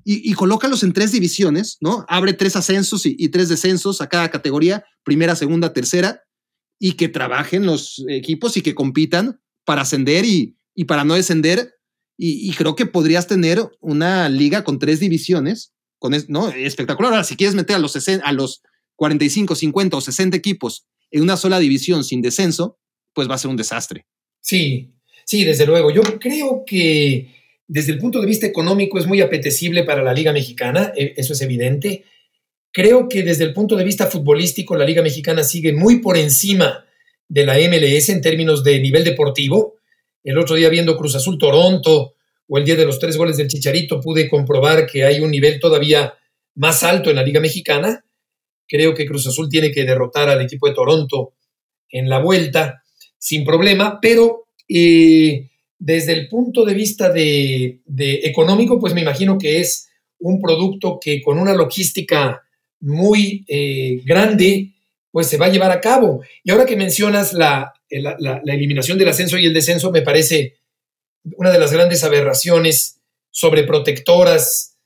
[0.04, 2.04] y, colócalos en tres divisiones, ¿no?
[2.08, 6.22] Abre tres ascensos y, tres descensos a cada categoría, primera, segunda, tercera,
[6.78, 10.56] y que trabajen los equipos y que compitan para ascender y,
[10.88, 11.74] para no descender.
[12.18, 16.50] Y, creo que podrías tener una liga con tres divisiones, con ¿no?
[16.50, 17.12] Espectacular.
[17.12, 18.62] Ahora, si quieres meter a los, a los
[18.96, 22.78] 45, 50 o 60 equipos en una sola división sin descenso,
[23.12, 24.06] pues va a ser un desastre.
[24.40, 24.94] Sí,
[25.24, 25.90] sí, desde luego.
[25.90, 27.28] Yo creo que
[27.66, 31.32] desde el punto de vista económico es muy apetecible para la Liga Mexicana, e, eso
[31.32, 32.04] es evidente.
[32.70, 36.84] Creo que desde el punto de vista futbolístico la Liga Mexicana sigue muy por encima
[37.28, 39.76] de la MLS en términos de nivel deportivo.
[40.24, 42.14] El otro día viendo Cruz Azul Toronto
[42.48, 45.58] o el día de los tres goles del Chicharito pude comprobar que hay un nivel
[45.58, 46.14] todavía
[46.54, 48.04] más alto en la Liga Mexicana.
[48.68, 51.34] Creo que Cruz Azul tiene que derrotar al equipo de Toronto
[51.90, 52.82] en la vuelta
[53.18, 57.80] sin problema, pero eh, desde el punto de vista de,
[58.22, 62.42] económico, pues me imagino que es un producto que con una logística
[62.80, 64.72] muy eh, grande,
[65.12, 66.22] pues se va a llevar a cabo.
[66.42, 70.56] Y ahora que mencionas la, la, eliminación del ascenso y el descenso, me parece
[71.36, 73.00] una de las grandes aberraciones
[73.30, 74.78] sobreprotectoras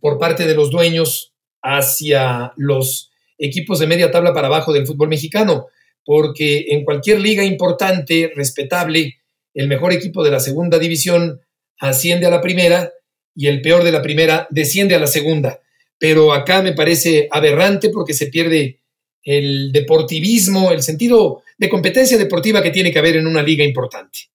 [0.00, 5.08] por parte de los dueños hacia los equipos de media tabla para abajo del fútbol
[5.08, 5.66] mexicano,
[6.04, 9.16] porque en cualquier liga importante, respetable,
[9.54, 11.40] el mejor equipo de la segunda división
[11.78, 12.92] asciende a la primera
[13.34, 15.60] y el peor de la primera desciende a la segunda.
[15.98, 18.80] Pero acá me parece aberrante porque se pierde
[19.24, 24.30] el deportivismo, el sentido de competencia deportiva que tiene que haber en una liga importante.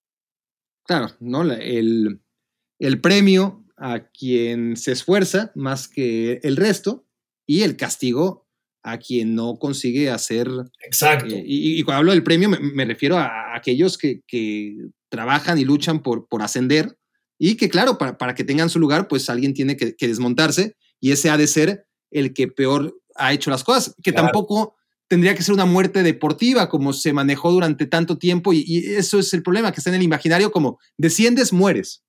[0.86, 1.44] Claro, ¿no?
[1.54, 2.20] El,
[2.80, 7.06] el premio a quien se esfuerza más que el resto
[7.46, 8.48] y el castigo
[8.84, 10.48] a quien no consigue hacer.
[10.86, 11.34] Exacto.
[11.36, 14.22] Eh, y, cuando hablo del premio, me, refiero a, aquellos que,
[15.10, 16.96] trabajan y luchan por, por ascender
[17.40, 21.30] y que, claro, para, que tengan su lugar, pues alguien tiene que, desmontarse y ese
[21.30, 24.76] ha de ser el que peor ha hecho las cosas, que tampoco
[25.10, 29.34] tendría que ser una muerte deportiva como se manejó durante tanto tiempo y, eso es
[29.34, 32.04] el problema, que está en el imaginario como desciendes, mueres.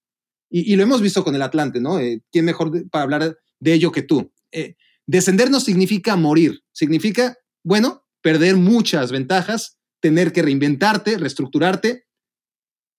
[0.49, 1.99] Y, lo hemos visto con el Atlante, ¿no?
[1.99, 4.33] Eh, ¿Quién mejor para hablar de ello que tú?
[4.53, 4.77] Eh,
[5.11, 12.05] Descender no significa morir, significa, bueno, perder muchas ventajas, tener que reinventarte, reestructurarte,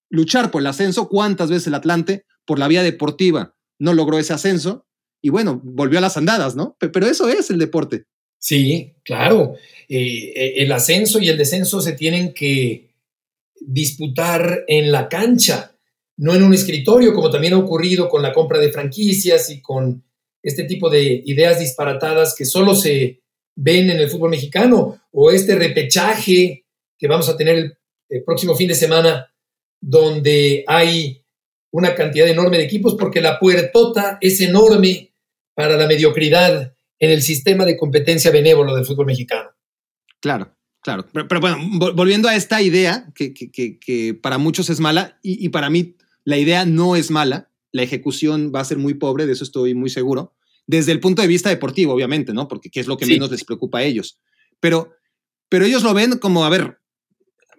[0.10, 1.08] luchar por el ascenso.
[1.08, 4.86] ¿Cuántas veces el Atlante, por la vía deportiva, no logró ese ascenso?
[5.22, 6.76] Y bueno, volvió a las andadas, ¿no?
[6.80, 8.08] Pero eso es el deporte.
[8.42, 9.56] Sí, claro.
[9.88, 12.90] Eh, eh, el ascenso y el descenso se tienen que
[13.60, 15.76] disputar en la cancha,
[16.18, 20.04] no en un escritorio, como también ha ocurrido con la compra de franquicias y con
[20.42, 23.22] este tipo de ideas disparatadas que solo se
[23.56, 26.66] ven en el fútbol mexicano o este repechaje
[26.98, 27.78] que vamos a tener
[28.10, 29.32] el, próximo fin de semana
[29.80, 31.24] donde hay
[31.72, 35.14] una cantidad enorme de equipos porque la puertota es enorme
[35.54, 39.50] para la mediocridad en el sistema de competencia benévolo del fútbol mexicano.
[40.22, 41.08] Claro, claro.
[41.12, 41.58] Pero, bueno,
[41.96, 46.38] volviendo a esta idea que, que, para muchos es mala y, y, para mí la
[46.38, 49.90] idea no es mala, la ejecución va a ser muy pobre, de eso estoy muy
[49.90, 50.36] seguro,
[50.68, 52.48] desde el punto de vista deportivo, obviamente, ¿no?
[52.48, 54.20] Porque qué es lo que menos les preocupa a ellos.
[54.60, 54.92] Pero,
[55.50, 56.78] pero ellos lo ven como, a ver,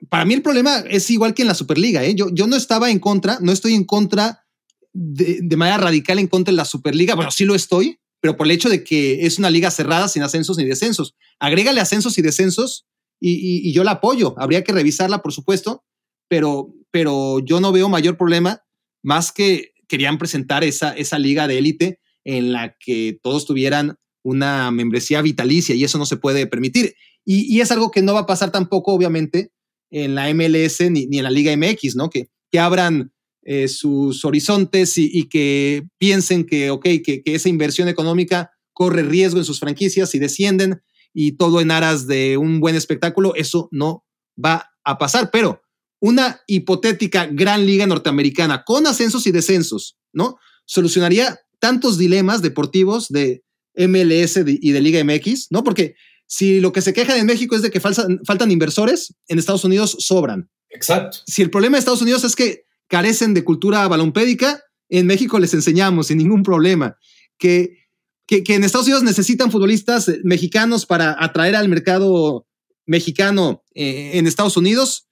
[0.09, 2.15] para mí el problema es igual que en la Superliga, ¿eh?
[2.15, 4.47] Yo, yo no estaba en contra, no estoy en contra
[4.93, 8.47] de, de manera radical en contra de la Superliga, bueno, sí lo estoy, pero por
[8.47, 11.17] el hecho de que es una liga cerrada sin ascensos ni descensos.
[11.41, 12.87] Agrégale ascensos y descensos
[13.21, 14.35] y, yo la apoyo.
[14.39, 15.85] Habría que revisarla, por supuesto,
[16.29, 18.63] pero, pero yo no veo mayor problema
[19.03, 24.71] más que querían presentar esa, esa liga de élite en la que todos tuvieran una
[24.71, 26.95] membresía vitalicia y eso no se puede permitir.
[27.25, 29.53] Y, es algo que no va a pasar tampoco, obviamente,
[29.91, 32.09] en la MLS ni, en la Liga MX, ¿no?
[32.09, 33.12] Que, que abran
[33.45, 39.45] eh, sus horizontes y, que piensen que, ok, que, esa inversión económica corre riesgo en
[39.45, 40.83] sus franquicias y descienden
[41.13, 44.05] y todo en aras de un buen espectáculo, eso no
[44.43, 45.31] va a pasar.
[45.31, 45.61] Pero
[46.01, 50.37] una hipotética gran liga norteamericana con ascensos y descensos, ¿no?
[50.65, 55.65] Solucionaría tantos dilemas deportivos de MLS y de Liga MX, ¿no?
[55.65, 55.95] Porque
[56.27, 59.65] si lo que se quejan en México es de que faltan, faltan inversores, en Estados
[59.65, 60.51] Unidos sobran.
[60.71, 61.19] Exacto.
[61.27, 65.55] Si el problema de Estados Unidos es que carecen de cultura balompédica, en México les
[65.55, 66.99] enseñamos sin ningún problema.
[67.39, 67.79] Que,
[68.27, 72.47] que, en Estados Unidos necesitan futbolistas mexicanos para atraer al mercado
[72.85, 75.09] mexicano eh, en Estados Unidos,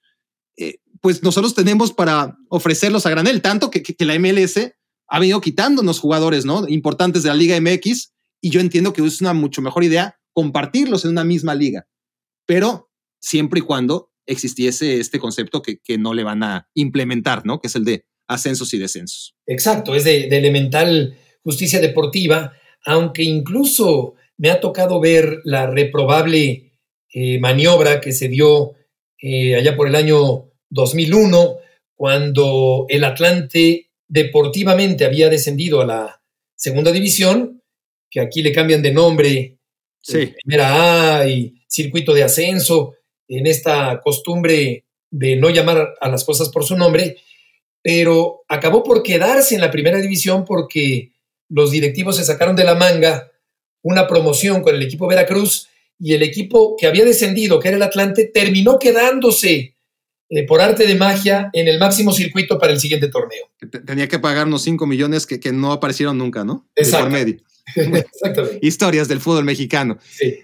[0.57, 4.73] eh, pues nosotros tenemos para ofrecerlos a granel, tanto que, que, la MLS
[5.07, 6.67] ha venido quitándonos jugadores ¿no?
[6.67, 11.03] importantes de la Liga MX y yo entiendo que es una mucho mejor idea compartirlos
[11.03, 11.87] en una misma liga,
[12.45, 17.59] pero siempre y cuando existiese este concepto que, no le van a implementar, ¿no?
[17.59, 19.35] Que es el de ascensos y descensos.
[19.45, 22.53] Exacto, es de, elemental justicia deportiva,
[22.85, 26.71] aunque incluso me ha tocado ver la reprobable
[27.13, 28.73] eh, maniobra que se dio
[29.21, 31.57] eh, allá por el año 2001,
[31.95, 36.21] cuando el Atlante deportivamente había descendido a la
[36.55, 37.61] segunda división,
[38.09, 39.57] que aquí le cambian de nombre,
[40.01, 40.33] sí.
[40.43, 42.95] primera A y circuito de ascenso,
[43.31, 47.17] en esta costumbre de no llamar a las cosas por su nombre,
[47.81, 51.11] pero acabó por quedarse en la primera división porque
[51.49, 53.31] los directivos se sacaron de la manga
[53.83, 55.67] una promoción con el equipo Veracruz
[55.97, 59.75] y el equipo que había descendido, que era el Atlante, terminó quedándose
[60.29, 63.49] eh, por arte de magia en el máximo circuito para el siguiente torneo.
[63.85, 66.67] Tenía que pagarnos 5 millones que, no aparecieron nunca, ¿no?
[66.75, 67.15] Exacto.
[67.75, 68.59] Exactamente.
[68.61, 69.97] Historias del fútbol mexicano.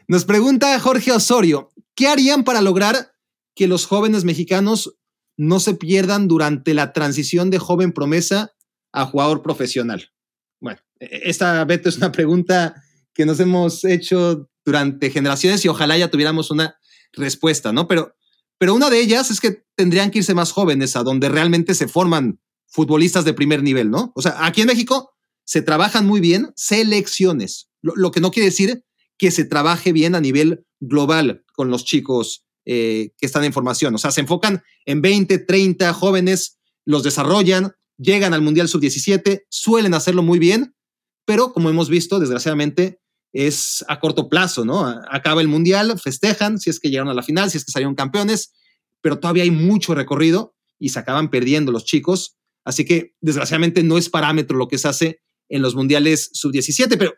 [0.07, 3.11] Nos pregunta Jorge Osorio, ¿Qué harían para lograr
[3.55, 4.95] que los jóvenes mexicanos
[5.35, 8.53] no se pierdan durante la transición de joven promesa
[8.93, 10.11] a jugador profesional?
[10.61, 12.83] Bueno, e-, esta, Beto, es una pregunta
[13.15, 16.77] que nos hemos hecho durante generaciones y ojalá ya tuviéramos una
[17.13, 17.87] respuesta, ¿no?
[17.87, 18.15] Pero,
[18.59, 21.87] pero una de ellas es que tendrían que irse más jóvenes a donde realmente se
[21.87, 24.11] forman futbolistas de primer nivel, ¿no?
[24.13, 28.83] O sea, aquí en México se trabajan muy bien selecciones, lo que no quiere decir
[29.17, 33.95] que se trabaje bien a nivel global con los chicos eh, que están en formación.
[33.95, 39.93] O sea, se enfocan en 20, 30 jóvenes, los desarrollan, llegan al Mundial Sub-17, suelen
[39.93, 40.75] hacerlo muy bien,
[41.25, 43.01] pero como hemos visto, desgraciadamente,
[43.33, 44.85] es a corto plazo, ¿no?
[45.09, 47.95] Acaba el Mundial, festejan si es que llegaron a la final, si es que salieron
[47.95, 48.53] campeones,
[49.01, 52.37] pero todavía hay mucho recorrido y se acaban perdiendo los chicos.
[52.63, 57.13] Así que, desgraciadamente, no es parámetro lo que se hace en los Mundiales Sub-17, pero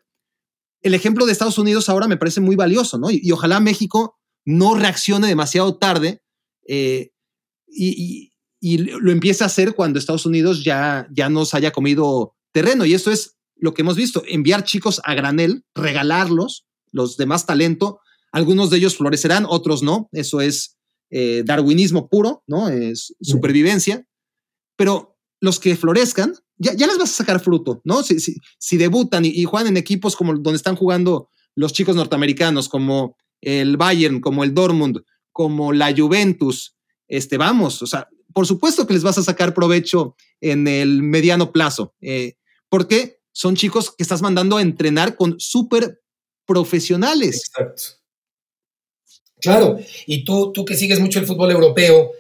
[0.82, 3.10] el ejemplo de Estados Unidos ahora me parece muy valioso, ¿no?
[3.12, 6.22] Y, ojalá México no reaccione demasiado tarde
[6.68, 7.12] eh,
[7.68, 8.32] y,
[8.62, 12.86] lo empiece a hacer cuando Estados Unidos ya, ya nos haya comido terreno.
[12.86, 17.46] Y esto es lo que hemos visto, enviar chicos a granel, regalarlos, los de más
[17.46, 18.01] talento.
[18.34, 20.10] Algunos de ellos florecerán, otros no.
[20.12, 20.78] Eso es
[21.10, 22.68] eh, darwinismo puro, ¿no?
[22.68, 24.06] Es supervivencia.
[24.76, 28.04] Pero los que florezcan, ya, les vas a sacar fruto, ¿no?
[28.04, 33.18] Si, si, debutan y, juegan en equipos como donde están jugando los chicos norteamericanos, como
[33.42, 36.76] el Bayern, como el Dortmund, como la Juventus,
[37.08, 41.52] este, vamos, o sea, por supuesto que les vas a sacar provecho en el mediano
[41.52, 42.36] plazo, eh,
[42.68, 46.02] porque son chicos que estás mandando a entrenar con súper
[46.46, 47.44] profesionales.
[47.48, 47.84] Exacto.
[49.42, 52.12] Claro, y tú, tú que sigues mucho el fútbol europeo,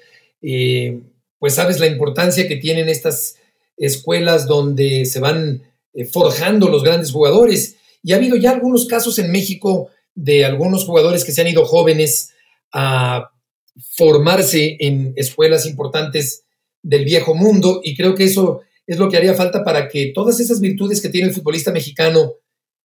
[0.41, 1.01] eh,
[1.37, 3.35] pues sabes la importancia que tienen estas
[3.79, 7.77] escuelas donde se van eh, forjando los grandes jugadores.
[8.03, 11.65] Y ha habido ya algunos casos en México de algunos jugadores que se han ido
[11.65, 12.31] jóvenes
[12.71, 13.31] a
[13.95, 16.43] formarse en escuelas importantes
[16.83, 20.39] del viejo mundo y creo que eso es lo que haría falta para que todas
[20.39, 22.33] esas virtudes que tiene el futbolista mexicano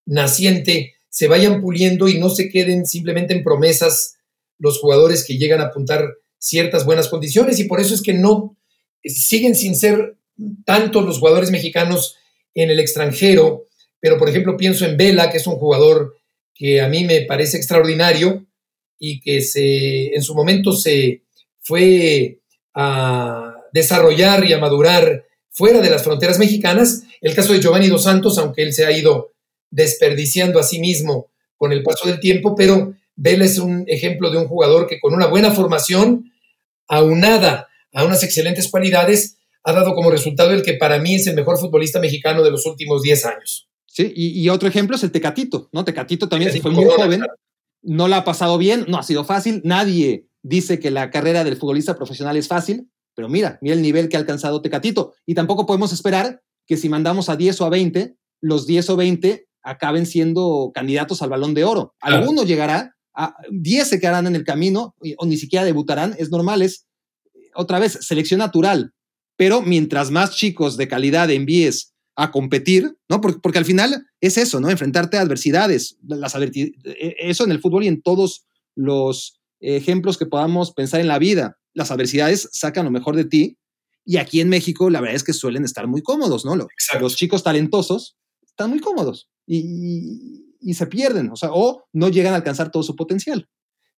[0.06, 4.16] naciente se vayan puliendo y no se queden simplemente en promesas
[4.58, 6.08] los jugadores que llegan a apuntar
[6.38, 8.56] ciertas buenas condiciones y por eso es que no
[9.04, 10.16] siguen sin ser
[10.64, 12.16] tanto los jugadores mexicanos
[12.54, 13.66] en el extranjero,
[14.00, 16.16] pero por ejemplo pienso en Vela, que es un jugador
[16.54, 18.46] que a mí me parece extraordinario
[18.98, 21.22] y que se, en su momento se
[21.60, 22.40] fue
[22.74, 27.04] a desarrollar y a madurar fuera de las fronteras mexicanas.
[27.20, 29.32] El caso de Giovanni Dos Santos, aunque él se ha ido
[29.70, 34.38] desperdiciando a sí mismo con el paso del tiempo, pero Vela es un ejemplo de
[34.38, 36.32] un jugador que con una buena formación,
[36.88, 41.34] aunada a unas excelentes cualidades, ha dado como resultado el que para mí es el
[41.34, 43.68] mejor futbolista mexicano de los últimos 10 años.
[43.86, 45.84] Sí, y, otro ejemplo es el Tecatito, ¿no?
[45.84, 47.22] Tecatito también fue muy joven,
[47.82, 51.56] no la ha pasado bien, no ha sido fácil, nadie dice que la carrera del
[51.56, 55.14] futbolista profesional es fácil, pero mira, mira el nivel que ha alcanzado Tecatito.
[55.26, 58.96] Y tampoco podemos esperar que si mandamos a 10 o a 20, los 10 o
[58.96, 61.94] 20 acaben siendo candidatos al balón de oro.
[62.00, 66.62] Alguno llegará, a 10 se quedarán en el camino o ni siquiera debutarán, es normal,
[66.62, 66.86] es
[67.54, 68.92] otra vez selección natural.
[69.36, 73.20] Pero mientras más chicos de calidad envíes a competir, ¿no?
[73.20, 74.70] Porque, porque, al final es eso, ¿no?
[74.70, 76.72] Enfrentarte a adversidades, las e,
[77.18, 78.46] eso en el fútbol y en todos
[78.76, 81.58] los ejemplos que podamos pensar en la vida.
[81.72, 83.58] Las adversidades sacan lo mejor de ti
[84.04, 86.54] y aquí en México la verdad es que suelen estar muy cómodos, ¿no?
[87.00, 88.16] Los chicos talentosos
[88.46, 92.82] están muy cómodos y, y, se pierden, o sea, o no llegan a alcanzar todo
[92.82, 93.48] su potencial.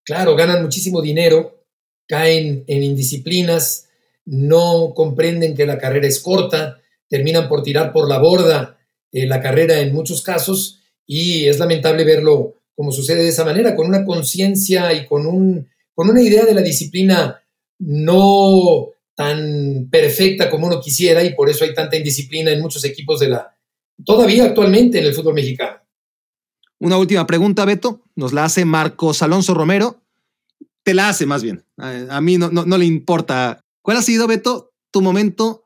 [0.04, 1.66] Claro, ganan muchísimo dinero,
[2.06, 3.85] caen en indisciplinas,
[4.26, 8.78] no comprenden que la carrera es corta, terminan por tirar por la borda
[9.12, 13.74] eh, la carrera en muchos casos y es lamentable verlo como sucede de esa manera,
[13.74, 17.42] con una conciencia y con, un, con una idea de la disciplina
[17.78, 23.20] no tan perfecta como uno quisiera y por eso hay tanta indisciplina en muchos equipos
[23.20, 23.56] de la,
[24.04, 25.78] todavía actualmente en el fútbol mexicano.
[26.78, 30.02] Una última pregunta, Beto, nos la hace Marcos Alonso Romero.
[30.82, 31.64] Te la hace más bien.
[31.78, 33.64] A, mí no, no, no le importa.
[33.86, 35.62] ¿Cuál ha sido, Beto, tu momento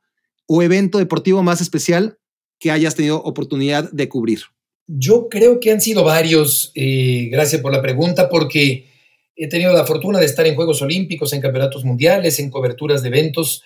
[0.47, 2.19] o evento deportivo más especial
[2.59, 4.41] que hayas tenido oportunidad de cubrir?
[4.87, 6.71] Yo creo que han sido varios.
[6.75, 8.91] Eh, gracias por la pregunta, porque
[9.35, 13.09] he tenido la fortuna de estar en Juegos Olímpicos, en campeonatos mundiales, en coberturas de
[13.09, 13.63] eventos,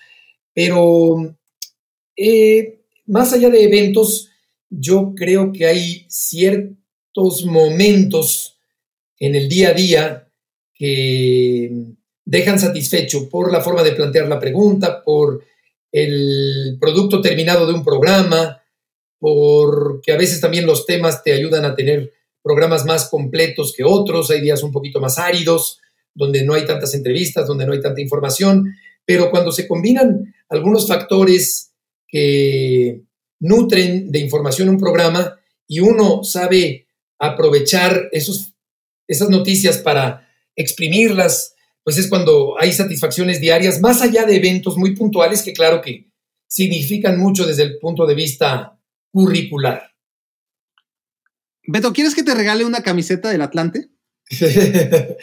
[0.52, 1.36] pero
[2.16, 4.30] eh, más allá de eventos,
[4.70, 8.56] yo creo que hay ciertos momentos
[9.18, 10.28] en el día a día
[10.74, 15.44] que dejan satisfecho por la forma de plantear la pregunta, por
[15.92, 18.62] el producto terminado de un programa,
[19.18, 24.30] porque a veces también los temas te ayudan a tener programas más completos que otros,
[24.30, 25.80] hay días un poquito más áridos,
[26.14, 28.74] donde no hay tantas entrevistas, donde no hay tanta información,
[29.04, 31.72] pero cuando se combinan algunos factores
[32.06, 33.02] que
[33.40, 36.86] nutren de información un programa y uno sabe
[37.18, 38.52] aprovechar esos,
[39.08, 41.53] esas noticias para exprimirlas,
[41.84, 46.10] pues es cuando hay satisfacciones diarias, más allá de eventos muy puntuales que claro que
[46.48, 48.78] significan mucho desde el punto de vista
[49.12, 49.90] curricular.
[51.66, 53.88] Beto, ¿quieres que te regale una camiseta del Atlante?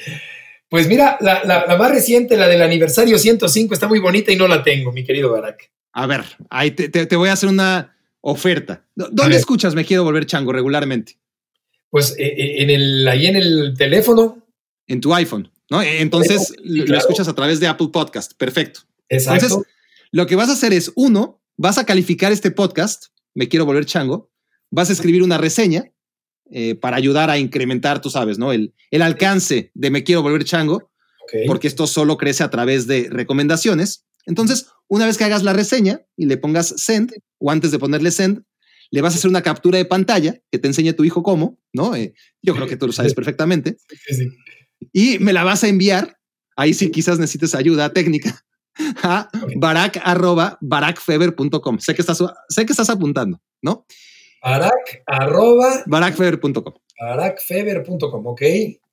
[0.70, 4.64] pues mira, la, más reciente, la del aniversario 105, está muy bonita y no la
[4.64, 5.72] tengo, mi querido Barak.
[5.94, 8.86] A ver, ahí te, voy a hacer una oferta.
[8.96, 11.18] ¿Dónde escuchas Me Quiero Volver Chango regularmente?
[11.90, 14.48] Pues eh, eh, en el, ahí en el teléfono.
[14.88, 15.52] En tu iPhone.
[15.72, 15.82] ¿No?
[15.82, 18.34] Entonces lo escuchas a través de Apple Podcast.
[18.34, 18.82] Perfecto.
[19.08, 19.46] Exacto.
[19.46, 19.74] Entonces,
[20.12, 23.86] lo que vas a hacer es, uno, vas a calificar este podcast, me quiero volver
[23.86, 24.30] chango,
[24.70, 25.86] vas a escribir una reseña
[26.52, 28.52] eh, para ayudar a incrementar, tú sabes, ¿no?
[28.52, 30.92] El, el alcance de me quiero volver chango,
[31.48, 34.06] porque esto solo crece a través de recomendaciones.
[34.26, 38.12] Entonces, una vez que hagas la reseña y le pongas send, o antes de ponerle
[38.12, 38.44] send,
[38.90, 41.96] le vas a hacer una captura de pantalla que te enseñe tu hijo cómo, ¿no?
[41.96, 43.78] Eh, yo creo que tú lo sabes perfectamente.
[43.88, 44.28] Sí, sí
[44.92, 46.18] y me la vas a enviar.
[46.56, 48.44] Ahí sí quizás necesites ayuda técnica
[49.04, 51.80] a barack arroba barakfeber.com.
[51.80, 53.86] Sé que estás, sé que estás apuntando, ¿no?
[54.44, 56.74] Barack arroba barakfeber.com.
[57.00, 58.42] Barakfeber.com, ok.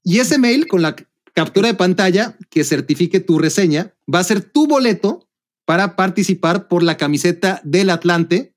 [0.04, 0.96] Y ese mail con la
[1.34, 5.28] captura de pantalla que certifique tu reseña va a ser tu boleto
[5.64, 8.54] para participar por la camiseta del Atlante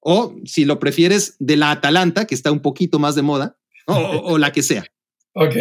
[0.00, 3.94] o, si lo prefieres, de la Atalanta, que está un poquito más de moda, o,
[3.96, 4.84] o la que sea.
[5.32, 5.54] Ok.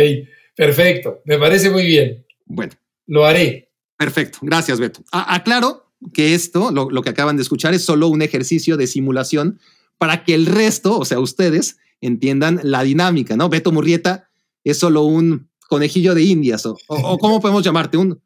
[0.60, 2.26] Perfecto, me parece muy bien.
[2.46, 2.74] Bueno.
[3.08, 3.72] Lo haré.
[3.98, 5.02] Perfecto, gracias Beto.
[5.10, 9.58] aclaro que esto, lo, que acaban de escuchar, es solo un ejercicio de simulación
[9.98, 13.48] para que el resto, o sea, ustedes, entiendan la dinámica, ¿no?
[13.48, 14.30] Beto Murrieta
[14.66, 18.22] es solo un conejillo de indias, o, o, cómo podemos llamarte, un,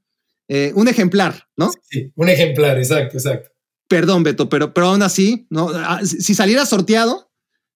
[0.48, 1.70] eh, un ejemplar, ¿no?
[1.88, 3.52] Sí, un ejemplar, exacto, exacto.
[3.88, 5.70] Perdón, Beto, pero, pero aún así, ¿no?
[5.72, 7.32] Ah, si saliera sorteado,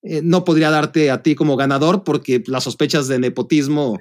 [0.10, 4.00] eh, no podría darte a ti como ganador porque las sospechas de nepotismo,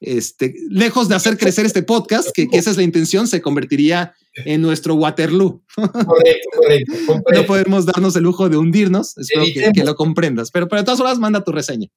[0.00, 4.14] este, lejos de hacer crecer este podcast, que, esa es la intención, se convertiría
[4.44, 5.64] en nuestro Waterloo.
[5.74, 6.92] Correcto, correcto.
[7.34, 9.18] No podemos darnos el lujo de hundirnos.
[9.18, 10.52] Espero que, lo comprendas.
[10.52, 11.88] Pero, pero de todas formas, manda tu reseña.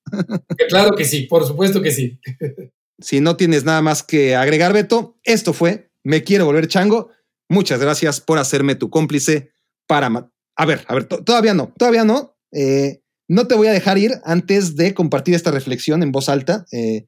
[0.67, 2.19] Claro que sí, por supuesto que sí.
[2.99, 7.09] Si no tienes nada más que agregar, Beto, esto fue Me Quiero Volver Chango.
[7.49, 9.53] Muchas gracias por hacerme tu cómplice
[9.87, 10.29] para...
[10.55, 12.37] A ver, a ver, todavía no, todavía no.
[12.51, 13.01] Eh,
[13.31, 17.05] no te voy a dejar ir antes de compartir esta reflexión en voz alta, eh,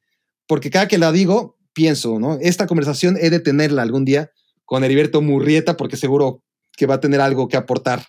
[0.47, 2.37] porque cada que la digo, pienso, ¿no?
[2.39, 4.31] Esta conversación he de tenerla algún día
[4.63, 6.41] con Heriberto Murrieta, porque seguro
[6.77, 8.05] que va a tener algo que aportar.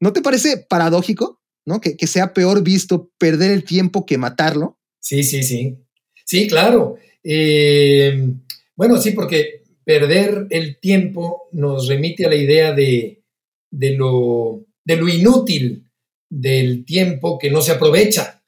[0.00, 1.80] ¿No te parece paradójico, ¿no?
[1.80, 4.78] Que, sea peor visto perder el tiempo que matarlo.
[5.00, 5.78] Sí, sí, sí.
[6.26, 6.96] Sí, claro.
[7.24, 8.34] Eh,
[8.74, 13.22] bueno, sí, porque perder el tiempo nos remite a la idea de,
[13.70, 15.85] lo, de lo inútil
[16.28, 18.42] del tiempo que no se aprovecha,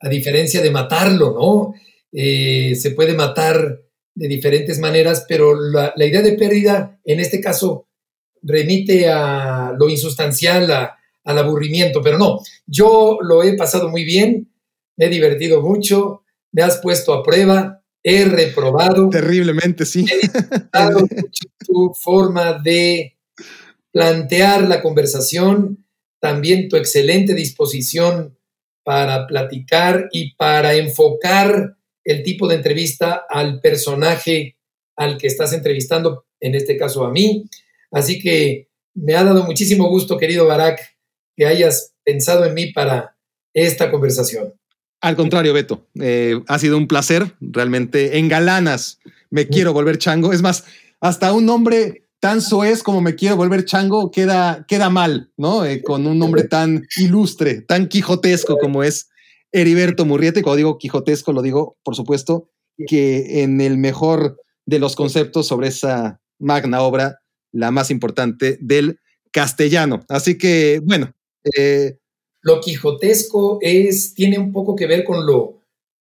[0.00, 1.74] a diferencia de matarlo, ¿no?
[2.12, 3.80] Eh, se puede matar
[4.14, 7.88] de diferentes maneras, pero la, idea de pérdida, en este caso,
[8.42, 14.52] remite a lo insustancial, al aburrimiento, pero no, yo lo he pasado muy bien,
[14.96, 16.22] me he divertido mucho,
[16.52, 19.10] me has puesto a prueba, he reprobado.
[19.10, 20.06] Terriblemente, sí.
[20.08, 20.28] He
[20.94, 23.18] mucho tu forma de
[23.90, 25.85] plantear la conversación
[26.20, 28.36] también tu excelente disposición
[28.84, 34.56] para platicar y para enfocar el tipo de entrevista al personaje
[34.96, 37.48] al que estás entrevistando, en este caso a mí.
[37.90, 40.80] Así que me ha dado muchísimo gusto, querido Barak,
[41.36, 43.16] que hayas pensado en mí para
[43.52, 44.54] esta conversación.
[45.00, 48.98] Al contrario, Beto, eh, ha sido un placer, realmente engalanas,
[49.30, 50.32] me quiero volver chango.
[50.32, 50.64] Es más,
[51.00, 55.64] hasta un nombre tan soez como me quiero volver chango queda, queda mal, ¿no?
[55.64, 59.10] Eh, con un nombre tan ilustre, tan quijotesco como es
[59.52, 60.40] Heriberto Murrieta.
[60.40, 62.48] Y cuando digo quijotesco, lo digo, por supuesto,
[62.88, 67.20] que en el mejor de los conceptos sobre esa magna obra,
[67.52, 68.98] la más importante del
[69.30, 70.04] castellano.
[70.08, 71.14] Así que, bueno.
[71.56, 71.96] Eh,
[72.42, 75.60] lo quijotesco es, tiene un poco que ver con lo,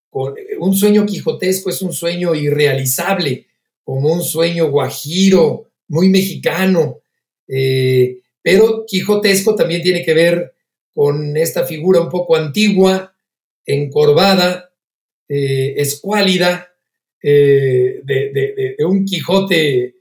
[0.09, 3.45] con, un sueño quijotesco es un sueño irrealizable,
[3.83, 6.99] como un sueño guajiro, muy mexicano,
[7.47, 10.53] eh, pero quijotesco también tiene que ver
[10.93, 13.15] con esta figura un poco antigua,
[13.65, 14.71] encorvada,
[15.27, 16.71] eh, escuálida,
[17.21, 19.95] eh, de, un Quijote,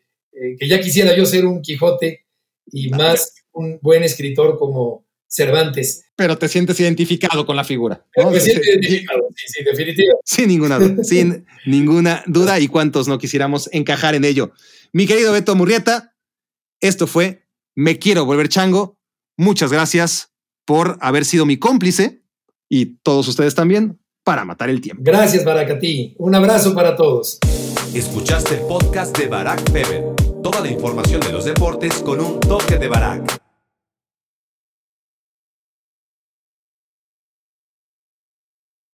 [0.59, 2.25] que ya quisiera yo ser un Quijote
[2.71, 6.05] y más un buen escritor como Cervantes.
[6.15, 8.05] Pero te sientes identificado con la figura.
[8.31, 10.23] Me siento identificado, sí, sí, definitivamente.
[10.25, 14.53] Sin ninguna duda, sin ninguna duda y cuántos no quisiéramos encajar en ello.
[14.95, 16.15] Mi querido Beto Murrieta,
[16.81, 18.97] esto fue Me Quiero Volver Chango.
[19.37, 20.33] Muchas gracias
[20.65, 22.23] por haber sido mi cómplice
[22.69, 25.03] y todos ustedes también para matar el tiempo.
[25.05, 26.15] Gracias, Baracatí.
[26.21, 27.41] Un abrazo para todos.
[27.93, 30.15] Escuchaste el podcast de Barack Feber.
[30.45, 33.44] Toda la información de los deportes con un toque de Barack.